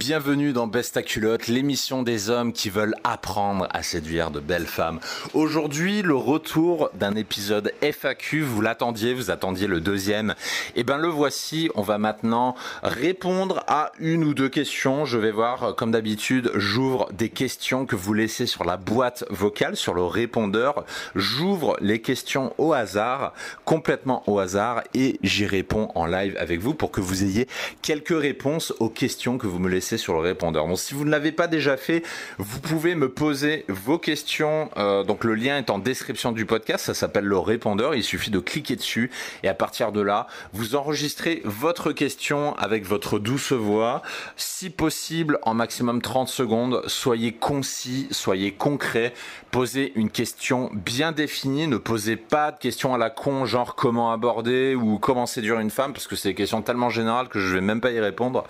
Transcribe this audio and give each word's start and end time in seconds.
Bienvenue 0.00 0.54
dans 0.54 0.66
Best 0.66 0.96
à 0.96 1.02
culotte, 1.02 1.46
l'émission 1.46 2.02
des 2.02 2.30
hommes 2.30 2.54
qui 2.54 2.70
veulent 2.70 2.94
apprendre 3.04 3.68
à 3.70 3.82
séduire 3.82 4.30
de 4.30 4.40
belles 4.40 4.66
femmes. 4.66 4.98
Aujourd'hui, 5.34 6.00
le 6.00 6.14
retour 6.14 6.88
d'un 6.94 7.16
épisode 7.16 7.74
FAQ. 7.82 8.40
Vous 8.40 8.62
l'attendiez, 8.62 9.12
vous 9.12 9.30
attendiez 9.30 9.66
le 9.66 9.82
deuxième. 9.82 10.30
Et 10.74 10.80
eh 10.80 10.84
ben 10.84 10.96
le 10.96 11.08
voici. 11.08 11.68
On 11.74 11.82
va 11.82 11.98
maintenant 11.98 12.54
répondre 12.82 13.62
à 13.68 13.92
une 13.98 14.24
ou 14.24 14.32
deux 14.32 14.48
questions. 14.48 15.04
Je 15.04 15.18
vais 15.18 15.32
voir, 15.32 15.76
comme 15.76 15.90
d'habitude, 15.90 16.50
j'ouvre 16.54 17.12
des 17.12 17.28
questions 17.28 17.84
que 17.84 17.94
vous 17.94 18.14
laissez 18.14 18.46
sur 18.46 18.64
la 18.64 18.78
boîte 18.78 19.26
vocale, 19.28 19.76
sur 19.76 19.92
le 19.92 20.04
répondeur. 20.04 20.86
J'ouvre 21.14 21.76
les 21.82 22.00
questions 22.00 22.54
au 22.56 22.72
hasard, 22.72 23.34
complètement 23.66 24.22
au 24.26 24.38
hasard, 24.38 24.82
et 24.94 25.18
j'y 25.22 25.44
réponds 25.44 25.90
en 25.94 26.06
live 26.06 26.38
avec 26.38 26.58
vous 26.58 26.72
pour 26.72 26.90
que 26.90 27.02
vous 27.02 27.22
ayez 27.22 27.46
quelques 27.82 28.18
réponses 28.18 28.72
aux 28.78 28.88
questions 28.88 29.36
que 29.36 29.46
vous 29.46 29.58
me 29.58 29.68
laissez 29.68 29.89
sur 29.96 30.14
le 30.14 30.20
répondeur. 30.20 30.66
Donc 30.66 30.78
si 30.78 30.94
vous 30.94 31.04
ne 31.04 31.10
l'avez 31.10 31.32
pas 31.32 31.46
déjà 31.46 31.76
fait, 31.76 32.02
vous 32.38 32.60
pouvez 32.60 32.94
me 32.94 33.08
poser 33.08 33.64
vos 33.68 33.98
questions. 33.98 34.70
Euh, 34.76 35.04
donc 35.04 35.24
le 35.24 35.34
lien 35.34 35.58
est 35.58 35.70
en 35.70 35.78
description 35.78 36.32
du 36.32 36.46
podcast, 36.46 36.84
ça 36.86 36.94
s'appelle 36.94 37.24
le 37.24 37.38
répondeur. 37.38 37.94
Il 37.94 38.02
suffit 38.02 38.30
de 38.30 38.38
cliquer 38.38 38.76
dessus 38.76 39.10
et 39.42 39.48
à 39.48 39.54
partir 39.54 39.92
de 39.92 40.00
là, 40.00 40.26
vous 40.52 40.74
enregistrez 40.74 41.42
votre 41.44 41.92
question 41.92 42.54
avec 42.56 42.84
votre 42.84 43.18
douce 43.18 43.52
voix. 43.52 44.02
Si 44.36 44.70
possible, 44.70 45.38
en 45.42 45.54
maximum 45.54 46.02
30 46.02 46.28
secondes, 46.28 46.82
soyez 46.86 47.32
concis, 47.32 48.08
soyez 48.10 48.52
concret, 48.52 49.12
posez 49.50 49.92
une 49.94 50.10
question 50.10 50.70
bien 50.72 51.12
définie. 51.12 51.66
Ne 51.66 51.76
posez 51.76 52.16
pas 52.16 52.52
de 52.52 52.58
questions 52.58 52.94
à 52.94 52.98
la 52.98 53.10
con, 53.10 53.44
genre 53.44 53.74
comment 53.74 54.12
aborder 54.12 54.74
ou 54.74 54.98
comment 54.98 55.26
séduire 55.26 55.60
une 55.60 55.70
femme, 55.70 55.92
parce 55.92 56.06
que 56.06 56.16
c'est 56.16 56.30
des 56.30 56.34
questions 56.34 56.62
tellement 56.62 56.90
générales 56.90 57.28
que 57.28 57.38
je 57.38 57.54
vais 57.54 57.60
même 57.60 57.80
pas 57.80 57.90
y 57.90 58.00
répondre. 58.00 58.44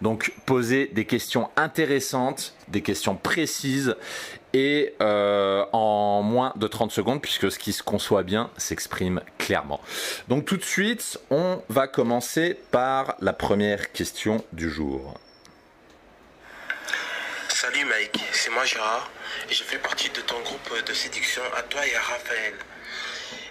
Donc 0.00 0.32
posez 0.46 0.77
des 0.86 1.04
questions 1.04 1.50
intéressantes, 1.56 2.54
des 2.68 2.82
questions 2.82 3.16
précises 3.16 3.96
et 4.54 4.94
euh, 5.02 5.64
en 5.72 6.22
moins 6.22 6.52
de 6.56 6.66
30 6.66 6.90
secondes 6.90 7.20
puisque 7.20 7.50
ce 7.50 7.58
qui 7.58 7.72
se 7.72 7.82
conçoit 7.82 8.22
bien 8.22 8.50
s'exprime 8.56 9.20
clairement. 9.38 9.80
Donc 10.28 10.44
tout 10.46 10.56
de 10.56 10.64
suite, 10.64 11.18
on 11.30 11.62
va 11.68 11.86
commencer 11.86 12.56
par 12.70 13.16
la 13.20 13.32
première 13.32 13.92
question 13.92 14.44
du 14.52 14.70
jour. 14.70 15.18
Salut 17.48 17.84
Mike, 17.84 18.20
c'est 18.32 18.50
moi 18.50 18.64
Gérard 18.64 19.10
et 19.50 19.52
je 19.52 19.64
fais 19.64 19.78
partie 19.78 20.10
de 20.10 20.20
ton 20.20 20.40
groupe 20.40 20.72
de 20.86 20.92
séduction 20.94 21.42
à 21.56 21.62
toi 21.62 21.86
et 21.86 21.94
à 21.94 22.00
Raphaël. 22.00 22.54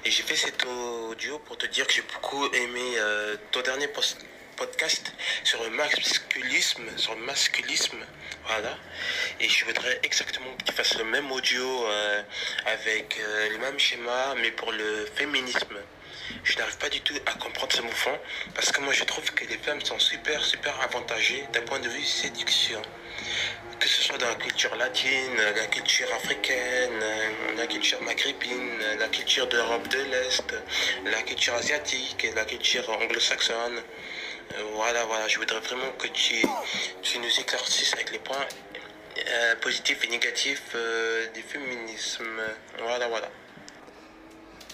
Et 0.05 0.09
j'ai 0.09 0.23
fait 0.23 0.35
cet 0.35 0.65
audio 0.65 1.39
pour 1.39 1.57
te 1.57 1.65
dire 1.65 1.85
que 1.85 1.93
j'ai 1.93 2.03
beaucoup 2.13 2.45
aimé 2.53 2.95
euh, 2.97 3.35
ton 3.51 3.61
dernier 3.61 3.87
post 3.89 4.25
podcast 4.57 5.13
sur 5.43 5.63
le 5.63 5.69
masculisme, 5.69 6.85
sur 6.97 7.13
le 7.15 7.21
masculisme, 7.21 7.99
voilà. 8.47 8.75
Et 9.39 9.47
je 9.47 9.65
voudrais 9.65 9.99
exactement 10.03 10.51
que 10.57 10.63
tu 10.63 10.73
fasses 10.73 10.97
le 10.97 11.03
même 11.03 11.31
audio 11.31 11.85
euh, 11.87 12.23
avec 12.65 13.17
euh, 13.19 13.49
le 13.51 13.57
même 13.59 13.77
schéma, 13.79 14.33
mais 14.41 14.51
pour 14.51 14.71
le 14.71 15.05
féminisme. 15.15 15.77
Je 16.43 16.57
n'arrive 16.57 16.77
pas 16.77 16.89
du 16.89 17.01
tout 17.01 17.13
à 17.25 17.33
comprendre 17.33 17.71
ce 17.71 17.81
mouvement 17.81 18.17
parce 18.55 18.71
que 18.71 18.81
moi 18.81 18.93
je 18.93 19.03
trouve 19.05 19.31
que 19.31 19.45
les 19.45 19.57
femmes 19.57 19.81
sont 19.81 19.99
super 19.99 20.43
super 20.43 20.73
avantagées 20.81 21.45
d'un 21.53 21.61
point 21.61 21.79
de 21.79 21.87
vue 21.87 22.03
séduction. 22.03 22.81
Que 23.79 23.87
ce 23.87 24.01
soit 24.01 24.17
dans 24.17 24.27
la 24.27 24.35
culture 24.35 24.75
latine, 24.75 25.37
la 25.55 25.67
culture 25.67 26.11
africaine, 26.15 26.99
la 27.55 27.67
culture 27.67 28.01
maghrébine, 28.01 28.79
la 28.99 29.07
culture 29.07 29.47
d'Europe 29.47 29.87
de 29.89 29.99
l'Est, 29.99 30.55
la 31.05 31.21
culture 31.21 31.53
asiatique, 31.53 32.27
la 32.35 32.43
culture 32.43 32.89
anglo-saxonne. 32.89 33.83
Euh, 34.53 34.63
voilà, 34.75 35.05
voilà, 35.05 35.27
je 35.27 35.39
voudrais 35.39 35.59
vraiment 35.59 35.91
que 35.97 36.07
tu, 36.07 36.45
nous 37.19 37.39
éclaircisses 37.39 37.93
avec 37.93 38.11
les 38.11 38.19
points 38.19 38.35
euh, 39.17 39.55
positifs 39.61 40.03
et 40.05 40.09
négatifs 40.09 40.71
euh, 40.75 41.25
du 41.33 41.41
féminisme. 41.41 42.23
Voilà, 42.79 43.07
voilà. 43.07 43.27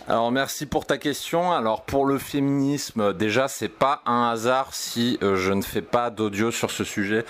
Alors 0.07 0.31
merci 0.31 0.65
pour 0.65 0.85
ta 0.85 0.97
question. 0.97 1.53
Alors 1.53 1.85
pour 1.85 2.05
le 2.05 2.17
féminisme, 2.17 3.13
déjà 3.13 3.47
c'est 3.47 3.69
pas 3.69 4.01
un 4.05 4.31
hasard 4.31 4.73
si 4.73 5.17
je 5.21 5.53
ne 5.53 5.61
fais 5.61 5.81
pas 5.81 6.09
d'audio 6.09 6.51
sur 6.51 6.71
ce 6.71 6.83
sujet. 6.83 7.23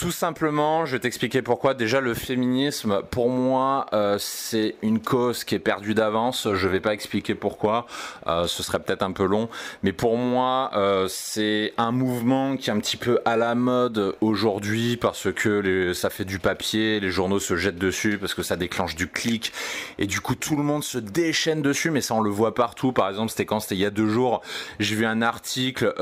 Tout 0.00 0.12
simplement, 0.12 0.86
je 0.86 0.92
vais 0.92 0.98
t'expliquer 0.98 1.42
pourquoi. 1.42 1.74
Déjà, 1.74 2.00
le 2.00 2.14
féminisme, 2.14 3.02
pour 3.10 3.28
moi, 3.28 3.84
euh, 3.92 4.16
c'est 4.18 4.76
une 4.80 4.98
cause 4.98 5.44
qui 5.44 5.54
est 5.54 5.58
perdue 5.58 5.92
d'avance. 5.92 6.48
Je 6.54 6.68
vais 6.68 6.80
pas 6.80 6.94
expliquer 6.94 7.34
pourquoi. 7.34 7.86
Euh, 8.26 8.46
ce 8.46 8.62
serait 8.62 8.78
peut-être 8.78 9.02
un 9.02 9.12
peu 9.12 9.26
long, 9.26 9.50
mais 9.82 9.92
pour 9.92 10.16
moi, 10.16 10.70
euh, 10.74 11.06
c'est 11.10 11.74
un 11.76 11.92
mouvement 11.92 12.56
qui 12.56 12.70
est 12.70 12.72
un 12.72 12.78
petit 12.78 12.96
peu 12.96 13.20
à 13.26 13.36
la 13.36 13.54
mode 13.54 14.16
aujourd'hui 14.22 14.96
parce 14.96 15.30
que 15.32 15.92
ça 15.92 16.08
fait 16.08 16.24
du 16.24 16.38
papier, 16.38 16.98
les 16.98 17.10
journaux 17.10 17.38
se 17.38 17.56
jettent 17.56 17.76
dessus 17.76 18.16
parce 18.16 18.32
que 18.32 18.42
ça 18.42 18.56
déclenche 18.56 18.96
du 18.96 19.06
clic 19.06 19.52
et 19.98 20.06
du 20.06 20.20
coup 20.20 20.34
tout 20.34 20.56
le 20.56 20.62
monde 20.62 20.82
se 20.82 20.96
déchaîne 20.96 21.60
dessus. 21.60 21.90
Mais 21.90 22.00
ça, 22.00 22.14
on 22.14 22.22
le 22.22 22.30
voit 22.30 22.54
partout. 22.54 22.92
Par 22.92 23.10
exemple, 23.10 23.28
c'était 23.32 23.44
quand 23.44 23.60
C'était 23.60 23.74
il 23.74 23.82
y 23.82 23.86
a 23.86 23.90
deux 23.90 24.08
jours. 24.08 24.40
J'ai 24.78 24.94
vu 24.94 25.04
un 25.04 25.20
article 25.20 25.92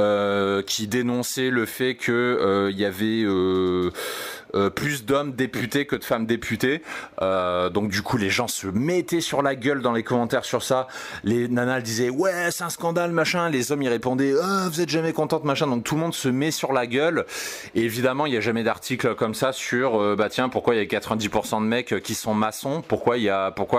qui 0.69 0.87
dénonçait 0.87 1.51
le 1.51 1.67
fait 1.67 1.97
que 1.97 2.69
il 2.71 2.79
y 2.79 2.85
avait 2.85 3.25
euh, 3.89 4.38
euh, 4.55 4.71
plus 4.71 5.05
d'hommes 5.05 5.33
députés 5.33 5.87
que 5.87 5.97
de 5.97 6.05
femmes 6.05 6.27
députées. 6.27 6.83
Euh, 7.21 7.69
donc 7.69 7.91
du 7.91 8.03
coup, 8.03 8.17
les 8.17 8.31
gens 8.31 8.49
se 8.49 8.67
mettaient 8.67 9.21
sur 9.21 9.43
la 9.43 9.55
gueule 9.55 9.83
dans 9.83 9.93
les 9.93 10.03
commentaires 10.03 10.45
sur 10.45 10.63
ça. 10.63 10.87
Les 11.25 11.49
nanas 11.49 11.81
disaient 11.81 12.09
ouais, 12.09 12.51
c'est 12.51 12.65
un 12.65 12.71
scandale, 12.71 13.13
machin. 13.13 13.51
Les 13.51 13.73
hommes 13.73 13.83
y 13.83 13.89
répondaient 13.89 14.35
oh, 14.35 14.69
vous 14.71 14.81
êtes 14.81 14.89
jamais 14.89 15.13
contente, 15.13 15.45
machin. 15.45 15.67
Donc 15.67 15.85
tout 15.85 15.95
le 15.95 16.01
monde 16.01 16.15
se 16.15 16.29
met 16.29 16.51
sur 16.51 16.73
la 16.73 16.87
gueule. 16.87 17.27
Et 17.75 17.83
évidemment, 17.83 18.27
il 18.27 18.31
n'y 18.31 18.39
a 18.39 18.41
jamais 18.41 18.63
d'article 18.63 19.15
comme 19.15 19.35
ça 19.35 19.53
sur 19.53 20.01
euh, 20.01 20.17
bah 20.17 20.29
tiens, 20.29 20.49
pourquoi 20.49 20.75
il 20.75 20.79
y 20.79 20.81
a 20.97 20.99
90% 20.99 21.61
de 21.61 21.67
mecs 21.67 22.03
qui 22.03 22.15
sont 22.15 22.35
maçons? 22.35 22.83
Pourquoi 22.87 23.19
il 23.19 23.25
y 23.25 23.33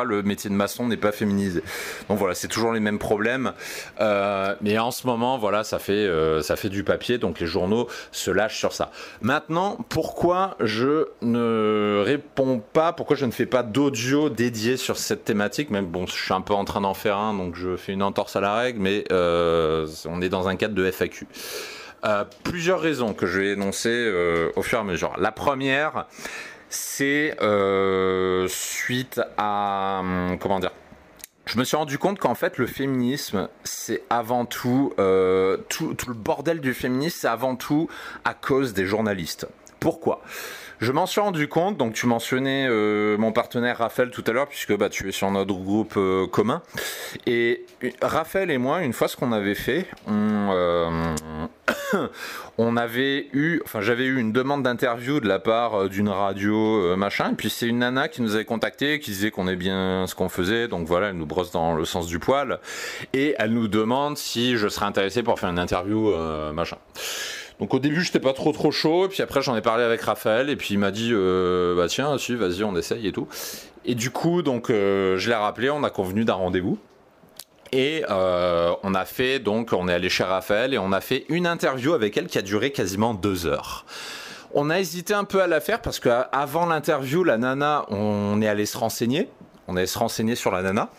le 0.05 0.23
métier 0.23 0.49
de 0.49 0.55
maçon 0.55 0.87
n'est 0.87 0.97
pas 0.97 1.11
féminisé? 1.11 1.63
Donc 2.09 2.19
voilà, 2.19 2.35
c'est 2.35 2.47
toujours 2.47 2.73
les 2.73 2.79
mêmes 2.79 2.99
problèmes. 2.99 3.53
mais 3.99 4.77
en 4.77 4.91
ce 4.91 5.07
moment, 5.07 5.37
voilà, 5.37 5.63
ça 5.63 5.79
fait 5.79 6.69
du 6.69 6.83
papier. 6.83 7.17
Donc 7.17 7.39
les 7.39 7.47
journaux 7.47 7.87
se 8.11 8.31
lâchent 8.31 8.59
sur 8.59 8.73
ça. 8.73 8.91
Maintenant, 9.21 9.77
pourquoi 9.89 10.55
je 10.61 11.07
ne 11.21 12.01
réponds 12.03 12.59
pas, 12.59 12.91
pourquoi 12.93 13.15
je 13.15 13.25
ne 13.25 13.31
fais 13.31 13.45
pas 13.45 13.63
d'audio 13.63 14.29
dédié 14.29 14.77
sur 14.77 14.97
cette 14.97 15.23
thématique, 15.23 15.69
même 15.69 15.85
bon, 15.85 16.05
je 16.05 16.13
suis 16.13 16.33
un 16.33 16.41
peu 16.41 16.53
en 16.53 16.65
train 16.65 16.81
d'en 16.81 16.93
faire 16.93 17.17
un, 17.17 17.33
donc 17.33 17.55
je 17.55 17.77
fais 17.77 17.93
une 17.93 18.03
entorse 18.03 18.35
à 18.35 18.41
la 18.41 18.55
règle, 18.55 18.79
mais 18.79 19.05
euh, 19.11 19.87
on 20.05 20.21
est 20.21 20.29
dans 20.29 20.47
un 20.47 20.55
cadre 20.55 20.75
de 20.75 20.89
FAQ. 20.91 21.27
Euh, 22.05 22.25
plusieurs 22.43 22.79
raisons 22.79 23.13
que 23.13 23.25
je 23.25 23.39
vais 23.39 23.51
énoncer 23.51 23.89
euh, 23.89 24.51
au 24.55 24.61
fur 24.61 24.77
et 24.79 24.81
à 24.81 24.83
mesure. 24.83 25.13
La 25.17 25.31
première, 25.31 26.07
c'est 26.69 27.35
suite 28.49 29.21
à 29.37 30.01
comment 30.39 30.59
dire 30.59 30.71
je 31.45 31.57
me 31.57 31.63
suis 31.63 31.75
rendu 31.75 31.97
compte 31.97 32.19
qu'en 32.19 32.35
fait 32.35 32.59
le 32.59 32.67
féminisme 32.67 33.49
c'est 33.63 34.03
avant 34.11 34.45
tout, 34.45 34.93
tout 34.95 35.95
le 36.07 36.13
bordel 36.13 36.61
du 36.61 36.75
féminisme 36.75 37.17
c'est 37.21 37.27
avant 37.27 37.55
tout 37.55 37.89
à 38.23 38.35
cause 38.35 38.73
des 38.73 38.85
journalistes. 38.85 39.47
Pourquoi? 39.79 40.21
Je 40.79 40.93
m'en 40.93 41.05
suis 41.05 41.19
rendu 41.19 41.49
compte, 41.49 41.75
donc 41.75 41.93
tu 41.93 42.07
mentionnais 42.07 42.65
euh, 42.69 43.17
mon 43.17 43.33
partenaire 43.33 43.79
Raphaël 43.79 44.11
tout 44.11 44.23
à 44.27 44.31
l'heure, 44.31 44.47
puisque 44.47 44.75
bah, 44.77 44.87
tu 44.87 45.09
es 45.09 45.11
sur 45.11 45.29
notre 45.29 45.53
groupe 45.53 45.95
euh, 45.97 46.25
commun. 46.25 46.61
Et 47.25 47.65
Raphaël 48.01 48.49
et 48.49 48.57
moi, 48.57 48.81
une 48.81 48.93
fois 48.93 49.09
ce 49.09 49.17
qu'on 49.17 49.33
avait 49.33 49.55
fait, 49.55 49.87
on, 50.07 50.49
euh, 50.53 51.15
on 52.57 52.77
avait 52.77 53.27
eu, 53.33 53.59
enfin 53.65 53.81
j'avais 53.81 54.05
eu 54.05 54.19
une 54.19 54.31
demande 54.31 54.63
d'interview 54.63 55.19
de 55.19 55.27
la 55.27 55.39
part 55.39 55.89
d'une 55.89 56.07
radio 56.07 56.95
machin, 56.95 57.31
et 57.31 57.35
puis 57.35 57.49
c'est 57.49 57.67
une 57.67 57.79
nana 57.79 58.07
qui 58.07 58.21
nous 58.21 58.35
avait 58.35 58.45
contacté, 58.45 59.01
qui 59.01 59.11
disait 59.11 59.31
qu'on 59.31 59.49
est 59.49 59.57
bien 59.57 60.05
ce 60.07 60.15
qu'on 60.15 60.29
faisait, 60.29 60.69
donc 60.69 60.87
voilà, 60.87 61.07
elle 61.09 61.17
nous 61.17 61.25
brosse 61.25 61.51
dans 61.51 61.73
le 61.73 61.83
sens 61.83 62.07
du 62.07 62.19
poil, 62.19 62.59
et 63.11 63.35
elle 63.37 63.51
nous 63.51 63.67
demande 63.67 64.17
si 64.17 64.55
je 64.55 64.69
serais 64.69 64.85
intéressé 64.85 65.23
pour 65.23 65.41
faire 65.41 65.49
une 65.49 65.59
interview 65.59 66.15
machin. 66.53 66.77
Donc 67.59 67.73
au 67.73 67.79
début 67.79 68.01
j'étais 68.01 68.19
pas 68.19 68.33
trop 68.33 68.51
trop 68.53 68.71
chaud, 68.71 69.07
puis 69.09 69.21
après 69.21 69.41
j'en 69.41 69.55
ai 69.55 69.61
parlé 69.61 69.83
avec 69.83 70.01
Raphaël, 70.01 70.49
et 70.49 70.55
puis 70.55 70.75
il 70.75 70.79
m'a 70.79 70.91
dit 70.91 71.09
euh, 71.11 71.75
bah 71.75 71.87
tiens, 71.87 72.17
si, 72.17 72.35
vas-y, 72.35 72.63
on 72.63 72.75
essaye 72.75 73.07
et 73.07 73.11
tout. 73.11 73.27
Et 73.85 73.95
du 73.95 74.11
coup, 74.11 74.41
donc 74.41 74.69
euh, 74.69 75.17
je 75.17 75.29
l'ai 75.29 75.35
rappelé, 75.35 75.69
on 75.69 75.83
a 75.83 75.89
convenu 75.89 76.23
d'un 76.25 76.33
rendez-vous. 76.33 76.77
Et 77.71 78.03
euh, 78.09 78.73
on 78.81 78.95
a 78.95 79.05
fait 79.05 79.39
donc, 79.39 79.73
on 79.73 79.87
est 79.87 79.93
allé 79.93 80.09
chez 80.09 80.23
Raphaël 80.23 80.73
et 80.73 80.79
on 80.79 80.91
a 80.91 81.01
fait 81.01 81.25
une 81.29 81.45
interview 81.45 81.93
avec 81.93 82.17
elle 82.17 82.25
qui 82.25 82.39
a 82.39 82.41
duré 82.41 82.71
quasiment 82.71 83.13
deux 83.13 83.45
heures. 83.45 83.85
On 84.55 84.71
a 84.71 84.79
hésité 84.79 85.13
un 85.13 85.23
peu 85.23 85.41
à 85.41 85.47
la 85.47 85.59
faire 85.59 85.79
parce 85.81 85.99
qu'avant 85.99 86.65
l'interview, 86.65 87.23
la 87.23 87.37
nana, 87.37 87.85
on 87.89 88.41
est 88.41 88.47
allé 88.47 88.65
se 88.65 88.75
renseigner 88.75 89.29
on 89.69 89.75
allait 89.75 89.85
se 89.85 89.99
renseigner 89.99 90.35
sur 90.35 90.51
la 90.51 90.63
nana 90.63 90.89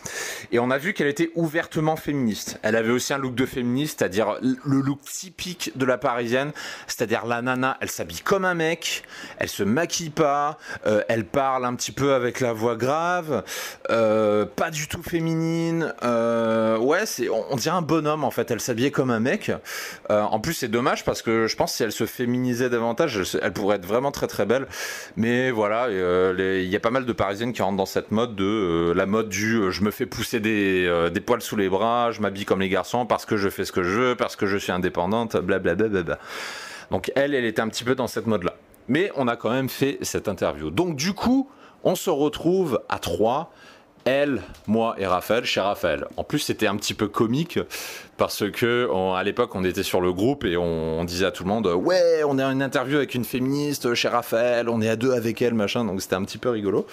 et 0.51 0.59
on 0.59 0.71
a 0.71 0.77
vu 0.77 0.93
qu'elle 0.93 1.07
était 1.07 1.29
ouvertement 1.35 1.97
féministe. 1.97 2.57
Elle 2.63 2.75
avait 2.75 2.91
aussi 2.91 3.13
un 3.13 3.17
look 3.17 3.35
de 3.35 3.45
féministe, 3.45 3.99
c'est-à-dire 3.99 4.37
le 4.41 4.79
look 4.79 5.01
typique 5.01 5.71
de 5.75 5.85
la 5.85 5.97
parisienne, 5.97 6.53
c'est-à-dire 6.87 7.25
la 7.25 7.41
nana, 7.41 7.77
elle 7.81 7.89
s'habille 7.89 8.21
comme 8.21 8.45
un 8.45 8.53
mec, 8.53 9.03
elle 9.37 9.49
se 9.49 9.63
maquille 9.63 10.09
pas, 10.09 10.57
euh, 10.85 11.03
elle 11.09 11.25
parle 11.25 11.65
un 11.65 11.75
petit 11.75 11.91
peu 11.91 12.13
avec 12.13 12.39
la 12.39 12.53
voix 12.53 12.75
grave, 12.75 13.43
euh, 13.89 14.45
pas 14.45 14.71
du 14.71 14.87
tout 14.87 15.03
féminine. 15.03 15.93
Euh, 16.03 16.77
ouais, 16.77 17.03
on, 17.49 17.55
dirait 17.57 17.75
un 17.75 17.81
bonhomme 17.81 18.23
en 18.23 18.31
fait. 18.31 18.51
Elle 18.51 18.61
s'habillait 18.61 18.91
comme 18.91 19.11
un 19.11 19.19
mec. 19.19 19.51
en 20.09 20.39
plus, 20.39 20.53
c'est 20.53 20.67
dommage 20.67 21.03
parce 21.03 21.21
que 21.21 21.47
je 21.47 21.55
pense 21.55 21.71
que 21.71 21.77
si 21.77 21.83
elle 21.83 21.91
se 21.91 22.05
féminisait 22.05 22.69
davantage, 22.69 23.37
elle, 23.41 23.53
pourrait 23.53 23.77
être 23.77 23.85
vraiment 23.85 24.11
très 24.11 24.27
très 24.27 24.45
belle. 24.45 24.67
Mais 25.17 25.51
voilà, 25.51 25.87
il 25.89 26.69
y 26.69 26.75
a 26.75 26.79
pas 26.79 26.91
mal 26.91 27.05
de 27.05 27.13
parisiennes 27.13 27.53
qui 27.53 27.61
rentrent 27.61 27.77
dans 27.77 27.85
cette 27.85 28.11
mode 28.11 28.35
de 28.35 28.60
euh, 28.61 28.93
la 28.93 29.05
mode 29.05 29.29
du 29.29 29.55
euh, 29.55 29.71
je 29.71 29.83
me 29.83 29.91
fais 29.91 30.05
pousser 30.05 30.41
euh, 30.45 31.09
des, 31.09 31.21
poils 31.21 31.41
sous 31.41 31.55
les 31.55 31.69
bras, 31.69 32.11
je 32.11 32.21
m'habille 32.21 32.45
comme 32.45 32.61
les 32.61 32.69
garçons 32.69 33.05
parce 33.05 33.25
que 33.25 33.37
je 33.37 33.49
fais 33.49 33.65
ce 33.65 33.71
que 33.71 33.83
je 33.83 33.99
veux, 33.99 34.15
parce 34.15 34.35
que 34.35 34.45
je 34.45 34.57
suis 34.57 34.71
indépendante, 34.71 35.37
blablabla. 35.37 36.19
Donc 36.91 37.11
elle, 37.15 37.33
elle 37.33 37.45
était 37.45 37.61
un 37.61 37.69
petit 37.69 37.83
peu 37.83 37.95
dans 37.95 38.07
cette 38.07 38.27
mode-là. 38.27 38.55
Mais 38.87 39.11
on 39.15 39.27
a 39.27 39.35
quand 39.35 39.51
même 39.51 39.69
fait 39.69 39.97
cette 40.01 40.27
interview. 40.27 40.69
Donc 40.69 40.95
du 40.95 41.13
coup, 41.13 41.49
on 41.83 41.95
se 41.95 42.09
retrouve 42.09 42.81
à 42.89 42.99
trois 42.99 43.51
elle, 44.05 44.41
moi 44.67 44.95
et 44.97 45.05
Raphaël 45.05 45.45
chez 45.45 45.61
Raphaël. 45.61 46.05
En 46.17 46.23
plus, 46.23 46.39
c'était 46.39 46.67
un 46.67 46.75
petit 46.75 46.93
peu 46.93 47.07
comique 47.07 47.59
parce 48.17 48.49
que 48.49 48.89
à 49.15 49.23
l'époque, 49.23 49.53
on 49.55 49.63
était 49.63 49.83
sur 49.83 50.01
le 50.01 50.11
groupe 50.11 50.43
et 50.43 50.57
on, 50.57 51.03
disait 51.03 51.25
à 51.25 51.31
tout 51.31 51.43
le 51.43 51.49
monde 51.49 51.67
Ouais, 51.67 52.23
on 52.25 52.39
est 52.39 52.43
en 52.43 52.51
une 52.51 52.61
interview 52.63 52.97
avec 52.97 53.15
une 53.15 53.25
féministe 53.25 53.93
chez 53.93 54.07
Raphaël, 54.07 54.69
on 54.69 54.81
est 54.81 54.89
à 54.89 54.95
deux 54.95 55.13
avec 55.13 55.41
elle, 55.41 55.53
machin. 55.53 55.85
Donc 55.85 56.01
c'était 56.01 56.15
un 56.15 56.23
petit 56.23 56.37
peu 56.37 56.49
rigolo. 56.49 56.87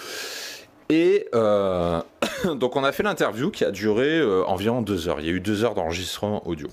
Et 0.88 1.26
euh, 1.34 2.00
donc 2.54 2.76
on 2.76 2.84
a 2.84 2.92
fait 2.92 3.02
l'interview 3.02 3.50
qui 3.50 3.64
a 3.64 3.70
duré 3.70 4.18
euh, 4.18 4.44
environ 4.46 4.82
deux 4.82 5.08
heures. 5.08 5.20
Il 5.20 5.26
y 5.26 5.28
a 5.28 5.32
eu 5.32 5.40
deux 5.40 5.64
heures 5.64 5.74
d'enregistrement 5.74 6.46
audio. 6.46 6.68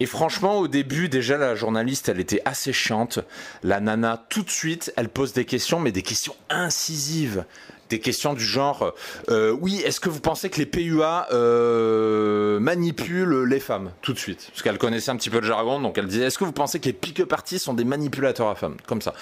Et 0.00 0.06
franchement, 0.06 0.58
au 0.58 0.68
début, 0.68 1.08
déjà, 1.08 1.36
la 1.36 1.56
journaliste, 1.56 2.08
elle 2.08 2.20
était 2.20 2.40
assez 2.44 2.72
chiante. 2.72 3.18
La 3.64 3.80
nana, 3.80 4.24
tout 4.28 4.42
de 4.42 4.50
suite, 4.50 4.92
elle 4.96 5.08
pose 5.08 5.32
des 5.32 5.44
questions, 5.44 5.80
mais 5.80 5.90
des 5.90 6.02
questions 6.02 6.36
incisives 6.50 7.44
des 7.88 8.00
questions 8.00 8.34
du 8.34 8.44
genre 8.44 8.94
euh, 9.30 9.56
oui 9.60 9.82
est-ce 9.84 10.00
que 10.00 10.08
vous 10.08 10.20
pensez 10.20 10.50
que 10.50 10.58
les 10.58 10.66
PUA 10.66 11.28
euh, 11.32 12.60
manipulent 12.60 13.44
les 13.44 13.60
femmes 13.60 13.92
tout 14.02 14.12
de 14.12 14.18
suite? 14.18 14.48
Parce 14.50 14.62
qu'elle 14.62 14.78
connaissait 14.78 15.10
un 15.10 15.16
petit 15.16 15.30
peu 15.30 15.40
le 15.40 15.46
jargon 15.46 15.80
donc 15.80 15.98
elle 15.98 16.06
disait 16.06 16.26
est-ce 16.26 16.38
que 16.38 16.44
vous 16.44 16.52
pensez 16.52 16.80
que 16.80 16.86
les 16.86 16.92
pick-up 16.92 17.32
sont 17.58 17.74
des 17.74 17.84
manipulateurs 17.84 18.48
à 18.48 18.54
femmes? 18.54 18.76
Comme 18.86 19.02
ça. 19.02 19.14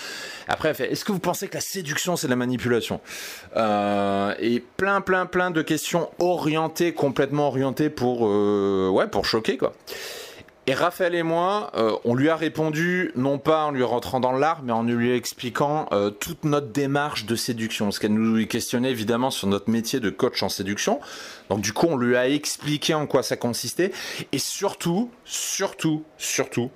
Après 0.49 0.71
elle 0.71 0.75
fait 0.75 0.93
est-ce 0.93 1.05
que 1.05 1.13
vous 1.13 1.19
pensez 1.19 1.49
que 1.49 1.55
la 1.55 1.61
séduction 1.61 2.17
c'est 2.17 2.27
de 2.27 2.33
la 2.33 2.37
manipulation? 2.37 3.01
Euh, 3.57 4.35
et 4.39 4.61
plein 4.77 5.01
plein 5.01 5.27
plein 5.27 5.51
de 5.51 5.63
questions 5.63 6.11
orientées 6.19 6.93
complètement 6.93 7.49
orientées 7.49 7.91
pour 7.91 8.23
ouais 8.23 9.07
pour 9.07 9.25
choquer 9.25 9.57
quoi 9.57 9.73
et 10.69 10.75
Raphaël 10.75 11.15
et 11.15 11.23
moi, 11.23 11.71
euh, 11.77 11.97
on 12.05 12.17
lui 12.17 12.29
a 12.29 12.35
répondu, 12.35 13.13
non 13.15 13.39
pas 13.39 13.67
en 13.67 13.71
lui 13.71 13.85
rentrant 13.85 14.19
dans 14.19 14.33
l'art, 14.33 14.63
mais 14.65 14.73
en 14.73 14.83
lui 14.83 15.13
expliquant 15.13 15.89
euh, 15.93 16.11
toute 16.11 16.45
notre 16.45 16.69
démarche 16.69 17.25
de 17.25 17.37
séduction. 17.37 17.87
Parce 17.87 18.01
qu'elle 18.01 18.15
nous 18.15 18.45
questionnait 18.47 18.91
évidemment 18.91 19.31
sur 19.31 19.47
notre 19.47 19.71
métier 19.71 20.01
de 20.01 20.11
coach 20.11 20.43
en 20.43 20.49
séduction. 20.49 20.99
Donc 21.51 21.61
du 21.61 21.73
coup, 21.73 21.87
on 21.89 21.97
lui 21.97 22.17
a 22.17 22.29
expliqué 22.29 22.95
en 22.95 23.07
quoi 23.07 23.23
ça 23.23 23.37
consistait. 23.37 23.93
Et 24.33 24.39
surtout, 24.39 25.11
surtout, 25.25 26.05
surtout, 26.19 26.71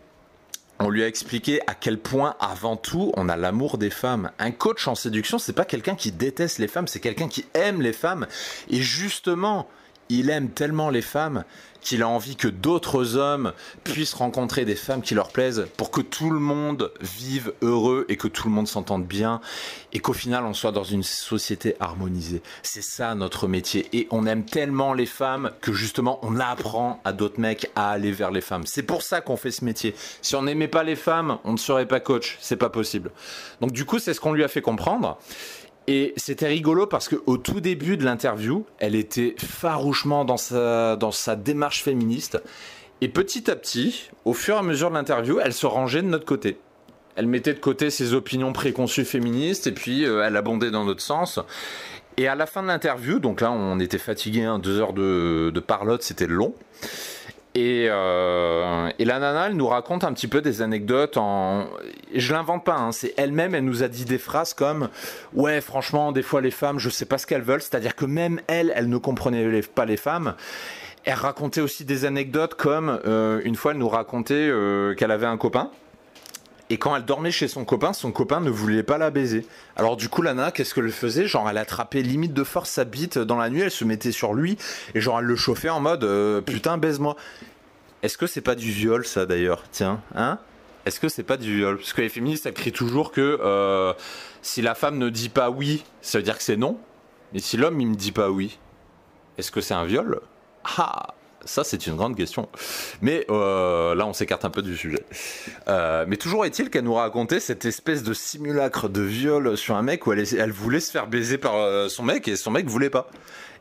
on 0.78 0.88
lui 0.88 1.02
a 1.02 1.08
expliqué 1.08 1.60
à 1.66 1.75
quel 1.75 1.98
point, 1.98 2.36
avant 2.38 2.76
tout, 2.76 3.12
on 3.16 3.28
a 3.28 3.36
l'amour 3.36 3.76
des 3.76 3.90
femmes. 3.90 4.31
Un 4.38 4.52
coach 4.52 4.86
en 4.86 4.94
séduction, 4.94 5.38
c'est 5.38 5.52
pas 5.52 5.64
quelqu'un 5.64 5.96
qui 5.96 6.12
déteste 6.12 6.58
les 6.58 6.69
femmes, 6.69 6.86
c'est 6.86 7.00
quelqu'un 7.00 7.28
qui 7.28 7.44
aime 7.54 7.82
les 7.82 7.93
femmes. 7.93 8.28
Et 8.70 8.81
justement, 8.81 9.69
il 10.10 10.28
aime 10.28 10.50
tellement 10.50 10.90
les 10.90 11.02
femmes 11.02 11.44
qu'il 11.80 12.02
a 12.02 12.08
envie 12.08 12.36
que 12.36 12.48
d'autres 12.48 13.16
hommes 13.16 13.52
puissent 13.84 14.14
rencontrer 14.14 14.64
des 14.64 14.74
femmes 14.74 15.02
qui 15.02 15.14
leur 15.14 15.30
plaisent 15.30 15.66
pour 15.76 15.90
que 15.90 16.00
tout 16.00 16.30
le 16.30 16.38
monde 16.38 16.92
vive 17.00 17.52
heureux 17.62 18.04
et 18.08 18.16
que 18.16 18.28
tout 18.28 18.48
le 18.48 18.54
monde 18.54 18.68
s'entende 18.68 19.06
bien 19.06 19.40
et 19.92 19.98
qu'au 19.98 20.12
final 20.12 20.44
on 20.44 20.54
soit 20.54 20.72
dans 20.72 20.84
une 20.84 21.02
société 21.02 21.76
harmonisée. 21.80 22.42
C'est 22.62 22.82
ça 22.82 23.14
notre 23.14 23.48
métier 23.48 23.88
et 23.92 24.06
on 24.10 24.26
aime 24.26 24.44
tellement 24.44 24.92
les 24.92 25.06
femmes 25.06 25.52
que 25.60 25.72
justement 25.72 26.18
on 26.22 26.38
apprend 26.38 27.00
à 27.04 27.12
d'autres 27.12 27.40
mecs 27.40 27.70
à 27.74 27.90
aller 27.90 28.12
vers 28.12 28.30
les 28.30 28.40
femmes. 28.40 28.66
C'est 28.66 28.82
pour 28.82 29.02
ça 29.02 29.20
qu'on 29.20 29.36
fait 29.36 29.50
ce 29.50 29.64
métier. 29.64 29.94
Si 30.22 30.36
on 30.36 30.42
n'aimait 30.42 30.68
pas 30.68 30.82
les 30.82 30.96
femmes, 30.96 31.38
on 31.44 31.52
ne 31.52 31.58
serait 31.58 31.86
pas 31.86 32.00
coach, 32.00 32.36
c'est 32.40 32.56
pas 32.56 32.68
possible. 32.68 33.10
Donc 33.60 33.72
du 33.72 33.84
coup, 33.84 33.98
c'est 33.98 34.14
ce 34.14 34.20
qu'on 34.20 34.32
lui 34.32 34.44
a 34.44 34.48
fait 34.48 34.62
comprendre. 34.62 35.18
Et 35.87 36.12
c'était 36.17 36.47
rigolo 36.47 36.87
parce 36.87 37.09
qu'au 37.09 37.37
tout 37.37 37.61
début 37.61 37.97
de 37.97 38.05
l'interview, 38.05 38.65
elle 38.79 38.94
était 38.94 39.35
farouchement 39.38 40.25
dans 40.25 40.37
sa, 40.37 40.97
dans 40.97 41.11
sa 41.11 41.37
démarche 41.37 41.82
féministe. 41.82 42.41
Et 43.00 43.09
petit 43.09 43.50
à 43.50 43.56
petit, 43.56 44.11
au 44.25 44.35
fur 44.35 44.56
et 44.56 44.59
à 44.59 44.62
mesure 44.62 44.91
de 44.91 44.94
l'interview, 44.94 45.41
elle 45.41 45.55
se 45.55 45.67
rangeait 45.67 46.03
de 46.03 46.06
notre 46.06 46.27
côté. 46.27 46.59
Elle 47.17 47.27
mettait 47.27 47.55
de 47.55 47.59
côté 47.59 47.91
ses 47.91 48.15
opinions 48.15 48.53
préconçues 48.53 49.05
féministes 49.05 49.67
et 49.67 49.73
puis 49.73 50.05
euh, 50.05 50.23
elle 50.25 50.37
abondait 50.37 50.71
dans 50.71 50.85
notre 50.85 51.03
sens. 51.03 51.41
Et 52.17 52.29
à 52.29 52.35
la 52.35 52.47
fin 52.47 52.62
de 52.62 52.69
l'interview, 52.69 53.19
donc 53.19 53.41
là 53.41 53.50
on 53.50 53.81
était 53.81 53.99
fatigué, 53.99 54.43
hein, 54.44 54.59
deux 54.59 54.79
heures 54.79 54.93
de, 54.93 55.50
de 55.53 55.61
parlotte, 55.61 56.03
c'était 56.03 56.27
long. 56.27 56.55
Et, 57.55 57.87
euh, 57.88 58.91
et, 59.00 59.05
la 59.05 59.19
nana, 59.19 59.49
elle 59.49 59.56
nous 59.56 59.67
raconte 59.67 60.05
un 60.05 60.12
petit 60.12 60.29
peu 60.29 60.41
des 60.41 60.62
anecdotes. 60.62 61.17
En... 61.17 61.67
Je 62.14 62.32
l'invente 62.32 62.64
pas, 62.64 62.76
hein, 62.76 62.93
c'est 62.93 63.12
elle-même, 63.17 63.56
elle 63.56 63.64
nous 63.64 63.82
a 63.82 63.88
dit 63.88 64.05
des 64.05 64.19
phrases 64.19 64.55
comme 64.55 64.88
Ouais, 65.35 65.61
franchement, 65.61 66.12
des 66.12 66.23
fois 66.23 66.41
les 66.41 66.52
femmes, 66.52 66.79
je 66.79 66.88
sais 66.88 67.06
pas 67.06 67.19
ce 67.19 67.26
qu'elles 67.26 67.43
veulent. 67.43 67.62
C'est-à-dire 67.62 67.97
que 67.97 68.05
même 68.05 68.41
elle, 68.47 68.73
elle 68.76 68.88
ne 68.88 68.99
comprenait 68.99 69.62
pas 69.62 69.85
les 69.85 69.97
femmes. 69.97 70.35
Elle 71.05 71.14
racontait 71.14 71.61
aussi 71.61 71.85
des 71.85 72.05
anecdotes 72.05 72.55
comme 72.55 73.00
euh, 73.05 73.41
une 73.44 73.56
fois, 73.56 73.73
elle 73.73 73.79
nous 73.79 73.88
racontait 73.88 74.35
euh, 74.35 74.94
qu'elle 74.94 75.11
avait 75.11 75.26
un 75.26 75.37
copain 75.37 75.70
et 76.70 76.78
quand 76.78 76.94
elle 76.96 77.05
dormait 77.05 77.32
chez 77.32 77.49
son 77.49 77.64
copain, 77.64 77.93
son 77.93 78.12
copain 78.12 78.40
ne 78.40 78.49
voulait 78.49 78.84
pas 78.84 78.96
la 78.96 79.11
baiser. 79.11 79.44
Alors 79.76 79.96
du 79.96 80.08
coup, 80.08 80.22
Lana, 80.22 80.52
qu'est-ce 80.52 80.72
qu'elle 80.72 80.90
faisait? 80.93 81.26
Genre, 81.26 81.50
elle 81.50 81.58
attrapait 81.58 82.00
limite 82.00 82.32
de 82.32 82.44
force 82.44 82.70
sa 82.70 82.84
bite 82.84 83.19
dans 83.19 83.37
la 83.37 83.50
nuit, 83.50 83.61
elle 83.61 83.70
se 83.72 83.84
mettait 83.84 84.12
sur 84.12 84.34
lui, 84.34 84.56
et 84.94 85.00
genre, 85.00 85.19
elle 85.19 85.26
le 85.26 85.37
chauffait 85.37 85.69
en 85.69 85.81
mode 85.81 86.05
euh, 86.05 86.40
putain, 86.40 86.78
baise-moi. 86.78 87.17
Est-ce 88.02 88.17
que 88.17 88.26
c'est 88.26 88.40
pas 88.40 88.55
du 88.55 88.70
viol, 88.70 89.05
ça 89.05 89.26
d'ailleurs? 89.26 89.64
Tiens, 89.72 90.00
hein? 90.14 90.38
Est-ce 90.87 91.00
que 91.00 91.08
c'est 91.08 91.25
pas 91.25 91.37
du 91.37 91.56
viol? 91.56 91.76
Parce 91.76 91.93
que 91.93 92.00
les 92.00 92.08
féministes, 92.08 92.46
elles 92.46 92.72
toujours 92.72 93.12
que 93.12 93.38
euh, 93.43 93.93
si 94.40 94.62
la 94.62 94.75
femme 94.75 94.96
ne 94.96 95.11
dit 95.11 95.29
pas 95.29 95.50
oui, 95.50 95.84
ça 96.00 96.19
veut 96.19 96.24
dire 96.24 96.39
que 96.39 96.43
c'est 96.43 96.56
non. 96.56 96.79
Et 97.34 97.41
si 97.41 97.56
l'homme, 97.56 97.81
il 97.81 97.89
me 97.89 97.96
dit 97.96 98.12
pas 98.12 98.31
oui, 98.31 98.58
est-ce 99.36 99.50
que 99.50 99.60
c'est 99.60 99.74
un 99.74 99.84
viol? 99.84 100.20
Ah 100.79 101.15
ça, 101.44 101.65
c'est 101.65 101.87
une 101.87 101.97
grande 101.97 102.17
question. 102.17 102.49
Mais 103.01 103.27
euh, 103.31 103.94
là, 103.94 104.06
on 104.06 104.13
s'écarte 104.13 104.44
un 104.44 104.51
peu 104.51 104.63
du 104.63 104.77
sujet. 104.77 105.05
Euh, 105.69 106.05
mais 106.06 106.17
toujours 106.17 106.44
est-il 106.44 106.70
qu'elle 106.70 106.85
nous 106.85 106.94
racontait 106.94 107.41
cette 107.41 107.65
espèce 107.65 108.03
de 108.03 108.13
simulacre 108.13 108.89
de 108.89 109.03
viol 109.03 109.56
sur 109.56 109.77
un 109.77 109.82
mec 109.82 110.06
où 110.06 110.13
elle, 110.13 110.53
voulait 110.53 110.81
se 110.81 110.91
faire 110.91 111.06
baiser 111.06 111.39
par 111.39 111.56
euh, 111.56 111.89
son 111.89 112.03
mec 112.03 112.29
et 112.29 112.37
son 112.37 112.51
mec 112.51 112.67
voulait 112.67 112.91
pas. 112.91 113.09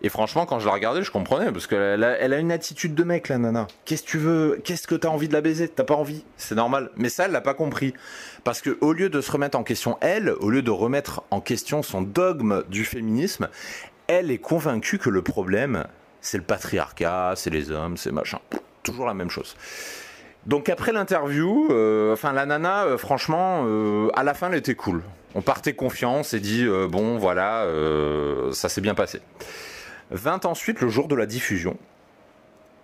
Et 0.01 0.09
franchement, 0.09 0.45
quand 0.45 0.59
je 0.59 0.65
la 0.65 0.73
regardais, 0.73 1.03
je 1.03 1.11
comprenais 1.11 1.51
parce 1.51 1.67
qu'elle 1.67 2.03
a, 2.03 2.17
elle 2.17 2.33
a 2.33 2.39
une 2.39 2.51
attitude 2.51 2.95
de 2.95 3.03
mec, 3.03 3.27
la 3.27 3.37
nana. 3.37 3.67
Qu'est-ce 3.83 4.03
que 4.03 4.07
tu 4.07 4.17
veux? 4.17 4.61
Qu'est-ce 4.63 4.87
que 4.87 4.95
t'as 4.95 5.09
envie 5.09 5.27
de 5.27 5.33
la 5.33 5.41
baiser? 5.41 5.67
T'as 5.67 5.83
pas 5.83 5.95
envie? 5.95 6.23
C'est 6.37 6.55
normal. 6.55 6.91
Mais 6.95 7.09
ça, 7.09 7.25
elle 7.25 7.31
l'a 7.31 7.41
pas 7.41 7.53
compris. 7.53 7.93
Parce 8.45 8.61
que 8.61 8.77
au 8.79 8.93
lieu 8.93 9.09
de 9.09 9.19
se 9.19 9.31
remettre 9.31 9.57
en 9.57 9.63
question 9.63 9.97
elle, 9.99 10.29
au 10.29 10.49
lieu 10.49 10.61
de 10.61 10.71
remettre 10.71 11.23
en 11.31 11.41
question 11.41 11.83
son 11.83 12.01
dogme 12.01 12.63
du 12.69 12.85
féminisme, 12.85 13.49
elle 14.07 14.31
est 14.31 14.39
convaincue 14.39 14.97
que 14.97 15.09
le 15.09 15.21
problème, 15.21 15.85
c'est 16.21 16.37
le 16.37 16.43
patriarcat, 16.43 17.33
c'est 17.35 17.49
les 17.49 17.71
hommes, 17.71 17.97
c'est 17.97 18.11
machin. 18.11 18.39
Toujours 18.83 19.05
la 19.05 19.13
même 19.13 19.29
chose. 19.29 19.55
Donc 20.45 20.69
après 20.69 20.91
l'interview, 20.91 21.67
euh, 21.69 22.13
enfin 22.13 22.33
la 22.33 22.45
nana, 22.45 22.85
euh, 22.85 22.97
franchement, 22.97 23.63
euh, 23.65 24.09
à 24.15 24.23
la 24.23 24.33
fin, 24.33 24.49
elle 24.49 24.57
était 24.57 24.75
cool. 24.75 25.03
On 25.35 25.41
partait 25.41 25.73
confiance 25.73 26.33
et 26.33 26.39
dit 26.39 26.65
bon, 26.89 27.19
voilà, 27.19 27.67
ça 28.51 28.67
s'est 28.67 28.81
bien 28.81 28.95
passé. 28.95 29.21
Vint 30.09 30.39
ensuite 30.43 30.81
le 30.81 30.89
jour 30.89 31.07
de 31.07 31.13
la 31.13 31.27
diffusion. 31.27 31.77